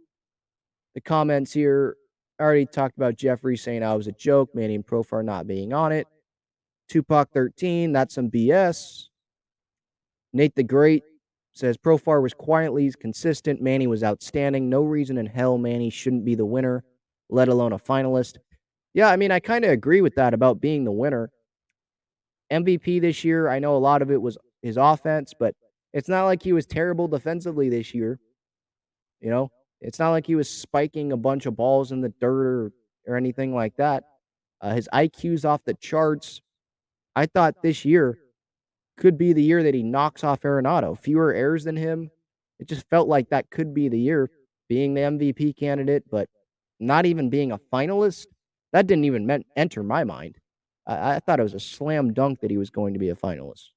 the 0.95 1.01
comments 1.01 1.51
here. 1.51 1.97
I 2.39 2.43
already 2.43 2.65
talked 2.65 2.97
about 2.97 3.15
Jeffrey 3.15 3.57
saying 3.57 3.83
I 3.83 3.93
was 3.95 4.07
a 4.07 4.11
joke, 4.11 4.49
Manny 4.53 4.75
and 4.75 4.85
Profar 4.85 5.23
not 5.23 5.47
being 5.47 5.71
on 5.73 5.91
it. 5.91 6.07
Tupac 6.89 7.31
13, 7.31 7.91
that's 7.91 8.15
some 8.15 8.29
BS. 8.29 9.07
Nate 10.33 10.55
the 10.55 10.63
Great 10.63 11.03
says 11.53 11.77
Profar 11.77 12.21
was 12.21 12.33
quietly 12.33 12.91
consistent. 12.99 13.61
Manny 13.61 13.87
was 13.87 14.03
outstanding. 14.03 14.69
No 14.69 14.81
reason 14.81 15.17
in 15.17 15.27
hell 15.27 15.57
Manny 15.57 15.89
shouldn't 15.89 16.25
be 16.25 16.35
the 16.35 16.45
winner, 16.45 16.83
let 17.29 17.47
alone 17.47 17.73
a 17.73 17.79
finalist. 17.79 18.37
Yeah, 18.93 19.09
I 19.09 19.15
mean, 19.15 19.31
I 19.31 19.39
kind 19.39 19.63
of 19.63 19.71
agree 19.71 20.01
with 20.01 20.15
that 20.15 20.33
about 20.33 20.61
being 20.61 20.83
the 20.83 20.91
winner. 20.91 21.31
MVP 22.51 23.01
this 23.01 23.23
year, 23.23 23.49
I 23.49 23.59
know 23.59 23.75
a 23.75 23.77
lot 23.77 24.01
of 24.01 24.11
it 24.11 24.21
was 24.21 24.37
his 24.61 24.77
offense, 24.77 25.33
but 25.37 25.55
it's 25.93 26.09
not 26.09 26.25
like 26.25 26.41
he 26.41 26.53
was 26.53 26.65
terrible 26.65 27.07
defensively 27.07 27.69
this 27.69 27.93
year. 27.93 28.19
You 29.21 29.29
know, 29.29 29.51
it's 29.81 29.99
not 29.99 30.11
like 30.11 30.25
he 30.25 30.35
was 30.35 30.49
spiking 30.49 31.11
a 31.11 31.17
bunch 31.17 31.45
of 31.45 31.55
balls 31.55 31.91
in 31.91 32.01
the 32.01 32.13
dirt 32.19 32.45
or, 32.45 32.71
or 33.07 33.15
anything 33.15 33.53
like 33.53 33.75
that. 33.77 34.03
Uh, 34.61 34.73
his 34.73 34.89
IQ's 34.93 35.45
off 35.45 35.63
the 35.65 35.73
charts. 35.75 36.41
I 37.15 37.25
thought 37.27 37.61
this 37.61 37.85
year 37.85 38.17
could 38.97 39.17
be 39.17 39.33
the 39.33 39.43
year 39.43 39.63
that 39.63 39.73
he 39.73 39.83
knocks 39.83 40.23
off 40.23 40.41
Arenado. 40.41 40.97
Fewer 40.97 41.33
errors 41.33 41.63
than 41.63 41.75
him. 41.75 42.09
It 42.59 42.67
just 42.67 42.87
felt 42.89 43.07
like 43.07 43.29
that 43.29 43.49
could 43.49 43.73
be 43.73 43.89
the 43.89 43.99
year 43.99 44.29
being 44.69 44.93
the 44.93 45.01
MVP 45.01 45.57
candidate, 45.57 46.03
but 46.09 46.29
not 46.79 47.05
even 47.05 47.29
being 47.29 47.51
a 47.51 47.59
finalist. 47.71 48.27
That 48.71 48.87
didn't 48.87 49.05
even 49.05 49.43
enter 49.55 49.83
my 49.83 50.03
mind. 50.03 50.37
I, 50.87 51.15
I 51.15 51.19
thought 51.19 51.39
it 51.39 51.43
was 51.43 51.53
a 51.53 51.59
slam 51.59 52.13
dunk 52.13 52.41
that 52.41 52.51
he 52.51 52.57
was 52.57 52.69
going 52.69 52.93
to 52.93 52.99
be 52.99 53.09
a 53.09 53.15
finalist. 53.15 53.69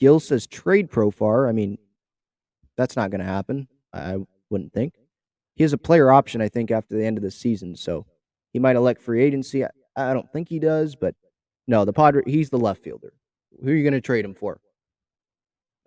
Gil 0.00 0.20
says 0.20 0.46
trade 0.46 0.90
Profar. 0.90 1.48
I 1.48 1.52
mean, 1.52 1.78
that's 2.76 2.96
not 2.96 3.10
going 3.10 3.20
to 3.20 3.26
happen. 3.26 3.68
I 3.92 4.18
wouldn't 4.50 4.72
think. 4.72 4.94
He 5.56 5.64
has 5.64 5.72
a 5.72 5.78
player 5.78 6.12
option, 6.12 6.40
I 6.40 6.48
think, 6.48 6.70
after 6.70 6.96
the 6.96 7.04
end 7.04 7.18
of 7.18 7.24
the 7.24 7.32
season, 7.32 7.74
so 7.74 8.06
he 8.52 8.60
might 8.60 8.76
elect 8.76 9.02
free 9.02 9.22
agency. 9.22 9.64
I, 9.64 9.70
I 9.96 10.14
don't 10.14 10.30
think 10.32 10.48
he 10.48 10.60
does, 10.60 10.94
but 10.94 11.16
no, 11.68 11.84
the 11.84 11.92
Padre. 11.92 12.22
He's 12.26 12.50
the 12.50 12.58
left 12.58 12.82
fielder. 12.82 13.12
Who 13.62 13.70
are 13.70 13.74
you 13.74 13.84
going 13.84 13.92
to 13.92 14.00
trade 14.00 14.24
him 14.24 14.34
for? 14.34 14.60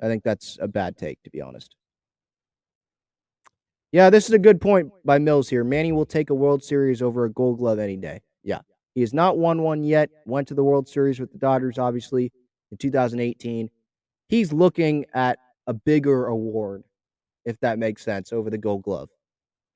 I 0.02 0.08
think 0.08 0.24
that's 0.24 0.58
a 0.62 0.68
bad 0.68 0.98
take, 0.98 1.22
to 1.24 1.30
be 1.30 1.42
honest. 1.42 1.76
Yeah, 3.92 4.10
this 4.10 4.28
is 4.28 4.34
a 4.34 4.40
good 4.40 4.62
point 4.62 4.90
by 5.04 5.20
Mills 5.20 5.50
here. 5.50 5.66
Manny 5.66 5.92
will 5.92 6.06
take 6.06 6.30
a 6.30 6.34
World 6.34 6.64
Series 6.64 7.02
over 7.02 7.26
a 7.26 7.30
Gold 7.30 7.60
Glove 7.60 7.78
any 7.78 7.98
day. 7.98 8.22
Yeah, 8.44 8.62
he 8.96 9.02
has 9.02 9.14
not 9.14 9.38
won 9.38 9.62
one 9.62 9.84
yet. 9.84 10.10
Went 10.26 10.48
to 10.48 10.54
the 10.54 10.64
World 10.64 10.88
Series 10.88 11.20
with 11.20 11.34
the 11.34 11.38
Dodgers, 11.38 11.78
obviously, 11.78 12.32
in 12.72 12.78
2018 12.78 13.70
he's 14.32 14.54
looking 14.54 15.06
at 15.14 15.38
a 15.68 15.74
bigger 15.74 16.28
award, 16.28 16.84
if 17.46 17.60
that 17.60 17.78
makes 17.78 18.02
sense, 18.02 18.34
over 18.34 18.50
the 18.50 18.58
Gold 18.58 18.82
Glove. 18.82 19.10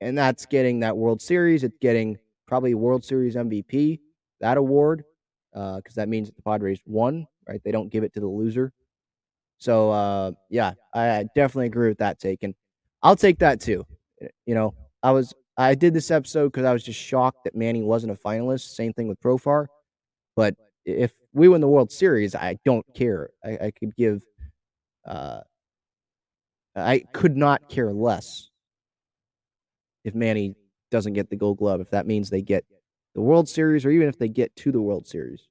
And 0.00 0.16
that's 0.18 0.46
getting 0.46 0.80
that 0.80 0.96
World 0.96 1.22
Series. 1.22 1.62
It's 1.62 1.76
getting 1.80 2.16
probably 2.48 2.74
World 2.74 3.04
Series 3.04 3.36
MVP, 3.36 4.00
that 4.40 4.56
award, 4.56 5.04
because 5.56 5.96
uh, 5.96 6.02
that 6.02 6.08
means 6.08 6.28
that 6.28 6.36
the 6.36 6.42
Padres 6.42 6.80
won, 6.84 7.26
right? 7.48 7.62
They 7.64 7.72
don't 7.72 7.90
give 7.90 8.04
it 8.04 8.12
to 8.14 8.20
the 8.20 8.26
loser. 8.26 8.72
So, 9.56 9.90
uh, 9.90 10.32
yeah, 10.50 10.74
I 10.92 11.24
definitely 11.34 11.66
agree 11.66 11.88
with 11.88 11.98
that 11.98 12.20
take. 12.20 12.42
And 12.42 12.54
I'll 13.02 13.16
take 13.16 13.38
that 13.38 13.58
too. 13.58 13.86
You 14.44 14.54
know, 14.54 14.74
I 15.02 15.12
was, 15.12 15.32
I 15.56 15.74
did 15.74 15.94
this 15.94 16.10
episode 16.10 16.48
because 16.52 16.66
I 16.66 16.74
was 16.74 16.82
just 16.82 17.00
shocked 17.00 17.44
that 17.44 17.56
Manny 17.56 17.82
wasn't 17.82 18.12
a 18.12 18.16
finalist. 18.16 18.74
Same 18.74 18.92
thing 18.92 19.08
with 19.08 19.18
Profar. 19.20 19.66
But 20.34 20.54
if 20.84 21.12
we 21.32 21.48
win 21.48 21.62
the 21.62 21.68
World 21.68 21.90
Series, 21.90 22.34
I 22.34 22.58
don't 22.66 22.84
care. 22.94 23.30
I, 23.42 23.58
I 23.66 23.70
could 23.70 23.96
give 23.96 24.22
uh, 25.06 25.40
I 26.74 27.04
could 27.14 27.36
not 27.36 27.70
care 27.70 27.92
less 27.92 28.50
if 30.04 30.14
Manny 30.14 30.54
doesn't 30.90 31.14
get 31.14 31.30
the 31.30 31.36
Gold 31.36 31.58
Glove. 31.58 31.80
If 31.80 31.90
that 31.90 32.06
means 32.06 32.28
they 32.28 32.42
get 32.42 32.64
the 33.16 33.22
World 33.22 33.48
Series, 33.48 33.84
or 33.84 33.90
even 33.90 34.08
if 34.08 34.18
they 34.18 34.28
get 34.28 34.54
to 34.56 34.70
the 34.70 34.80
World 34.80 35.08
Series. 35.08 35.48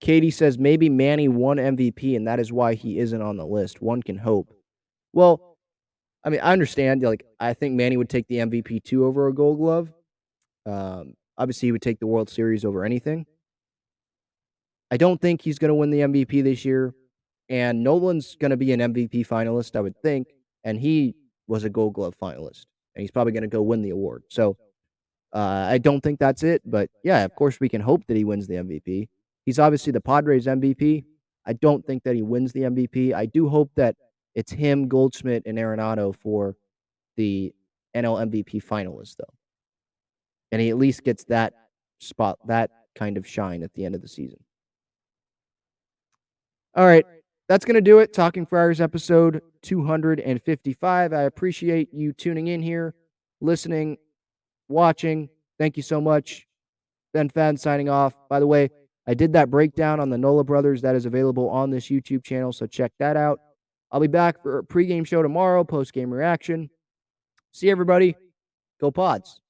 Katie 0.00 0.30
says 0.30 0.56
maybe 0.58 0.88
Manny 0.88 1.28
won 1.28 1.58
MVP 1.58 2.16
and 2.16 2.26
that 2.26 2.40
is 2.40 2.50
why 2.50 2.72
he 2.72 2.98
isn't 2.98 3.20
on 3.20 3.36
the 3.36 3.44
list. 3.44 3.82
One 3.82 4.02
can 4.02 4.16
hope. 4.16 4.54
Well, 5.12 5.58
I 6.24 6.30
mean, 6.30 6.40
I 6.40 6.52
understand. 6.52 7.02
Like, 7.02 7.26
I 7.38 7.52
think 7.52 7.74
Manny 7.74 7.98
would 7.98 8.08
take 8.08 8.26
the 8.28 8.36
MVP 8.36 8.82
two 8.82 9.04
over 9.04 9.26
a 9.26 9.34
Gold 9.34 9.58
Glove. 9.58 9.92
Um, 10.64 11.14
Obviously, 11.40 11.68
he 11.68 11.72
would 11.72 11.80
take 11.80 11.98
the 11.98 12.06
World 12.06 12.28
Series 12.28 12.66
over 12.66 12.84
anything. 12.84 13.24
I 14.90 14.98
don't 14.98 15.18
think 15.18 15.40
he's 15.40 15.58
going 15.58 15.70
to 15.70 15.74
win 15.74 15.88
the 15.88 16.00
MVP 16.00 16.44
this 16.44 16.66
year. 16.66 16.94
And 17.50 17.84
Nolan's 17.84 18.36
going 18.36 18.52
to 18.52 18.56
be 18.56 18.72
an 18.72 18.80
MVP 18.80 19.26
finalist, 19.26 19.76
I 19.76 19.80
would 19.80 20.00
think. 20.02 20.28
And 20.64 20.80
he 20.80 21.14
was 21.46 21.64
a 21.64 21.70
Gold 21.70 21.92
Glove 21.92 22.14
finalist. 22.20 22.64
And 22.94 23.02
he's 23.02 23.10
probably 23.10 23.32
going 23.32 23.42
to 23.42 23.48
go 23.48 23.60
win 23.60 23.82
the 23.82 23.90
award. 23.90 24.22
So 24.28 24.56
uh, 25.34 25.66
I 25.68 25.76
don't 25.76 26.00
think 26.00 26.18
that's 26.18 26.42
it. 26.42 26.62
But 26.64 26.88
yeah, 27.04 27.24
of 27.24 27.34
course, 27.34 27.60
we 27.60 27.68
can 27.68 27.82
hope 27.82 28.06
that 28.06 28.16
he 28.16 28.24
wins 28.24 28.46
the 28.46 28.54
MVP. 28.54 29.08
He's 29.44 29.58
obviously 29.58 29.92
the 29.92 30.00
Padres 30.00 30.46
MVP. 30.46 31.04
I 31.44 31.52
don't 31.52 31.84
think 31.84 32.04
that 32.04 32.14
he 32.14 32.22
wins 32.22 32.52
the 32.52 32.62
MVP. 32.62 33.12
I 33.12 33.26
do 33.26 33.48
hope 33.48 33.70
that 33.74 33.96
it's 34.34 34.52
him, 34.52 34.88
Goldschmidt, 34.88 35.42
and 35.44 35.58
Arenado 35.58 36.14
for 36.14 36.56
the 37.16 37.52
NL 37.94 38.30
MVP 38.30 38.64
finalists, 38.64 39.16
though 39.16 39.34
and 40.52 40.60
he 40.60 40.70
at 40.70 40.76
least 40.76 41.04
gets 41.04 41.24
that 41.24 41.54
spot, 41.98 42.38
that 42.46 42.70
kind 42.94 43.16
of 43.16 43.26
shine 43.26 43.62
at 43.62 43.72
the 43.74 43.84
end 43.84 43.94
of 43.94 44.02
the 44.02 44.08
season. 44.08 44.42
All 46.74 46.86
right, 46.86 47.04
that's 47.50 47.64
going 47.64 47.74
to 47.74 47.80
do 47.80 47.98
it. 47.98 48.12
Talking 48.12 48.46
Friars 48.46 48.80
episode 48.80 49.42
255. 49.62 51.12
I 51.12 51.22
appreciate 51.22 51.92
you 51.92 52.12
tuning 52.12 52.46
in 52.46 52.62
here, 52.62 52.94
listening, 53.40 53.98
watching. 54.68 55.28
Thank 55.58 55.76
you 55.76 55.82
so 55.82 56.00
much. 56.00 56.46
Ben 57.12 57.28
Fadden 57.28 57.58
signing 57.58 57.88
off. 57.88 58.14
By 58.28 58.38
the 58.38 58.46
way, 58.46 58.70
I 59.08 59.14
did 59.14 59.32
that 59.32 59.50
breakdown 59.50 59.98
on 59.98 60.10
the 60.10 60.16
Nola 60.16 60.44
brothers 60.44 60.80
that 60.82 60.94
is 60.94 61.06
available 61.06 61.50
on 61.50 61.70
this 61.70 61.86
YouTube 61.88 62.22
channel, 62.22 62.52
so 62.52 62.68
check 62.68 62.92
that 63.00 63.16
out. 63.16 63.40
I'll 63.90 63.98
be 63.98 64.06
back 64.06 64.40
for 64.44 64.60
a 64.60 64.62
pregame 64.62 65.04
show 65.04 65.20
tomorrow, 65.20 65.64
post 65.64 65.92
game 65.92 66.14
reaction. 66.14 66.70
See 67.50 67.68
everybody. 67.68 68.14
Go 68.80 68.92
Pods. 68.92 69.40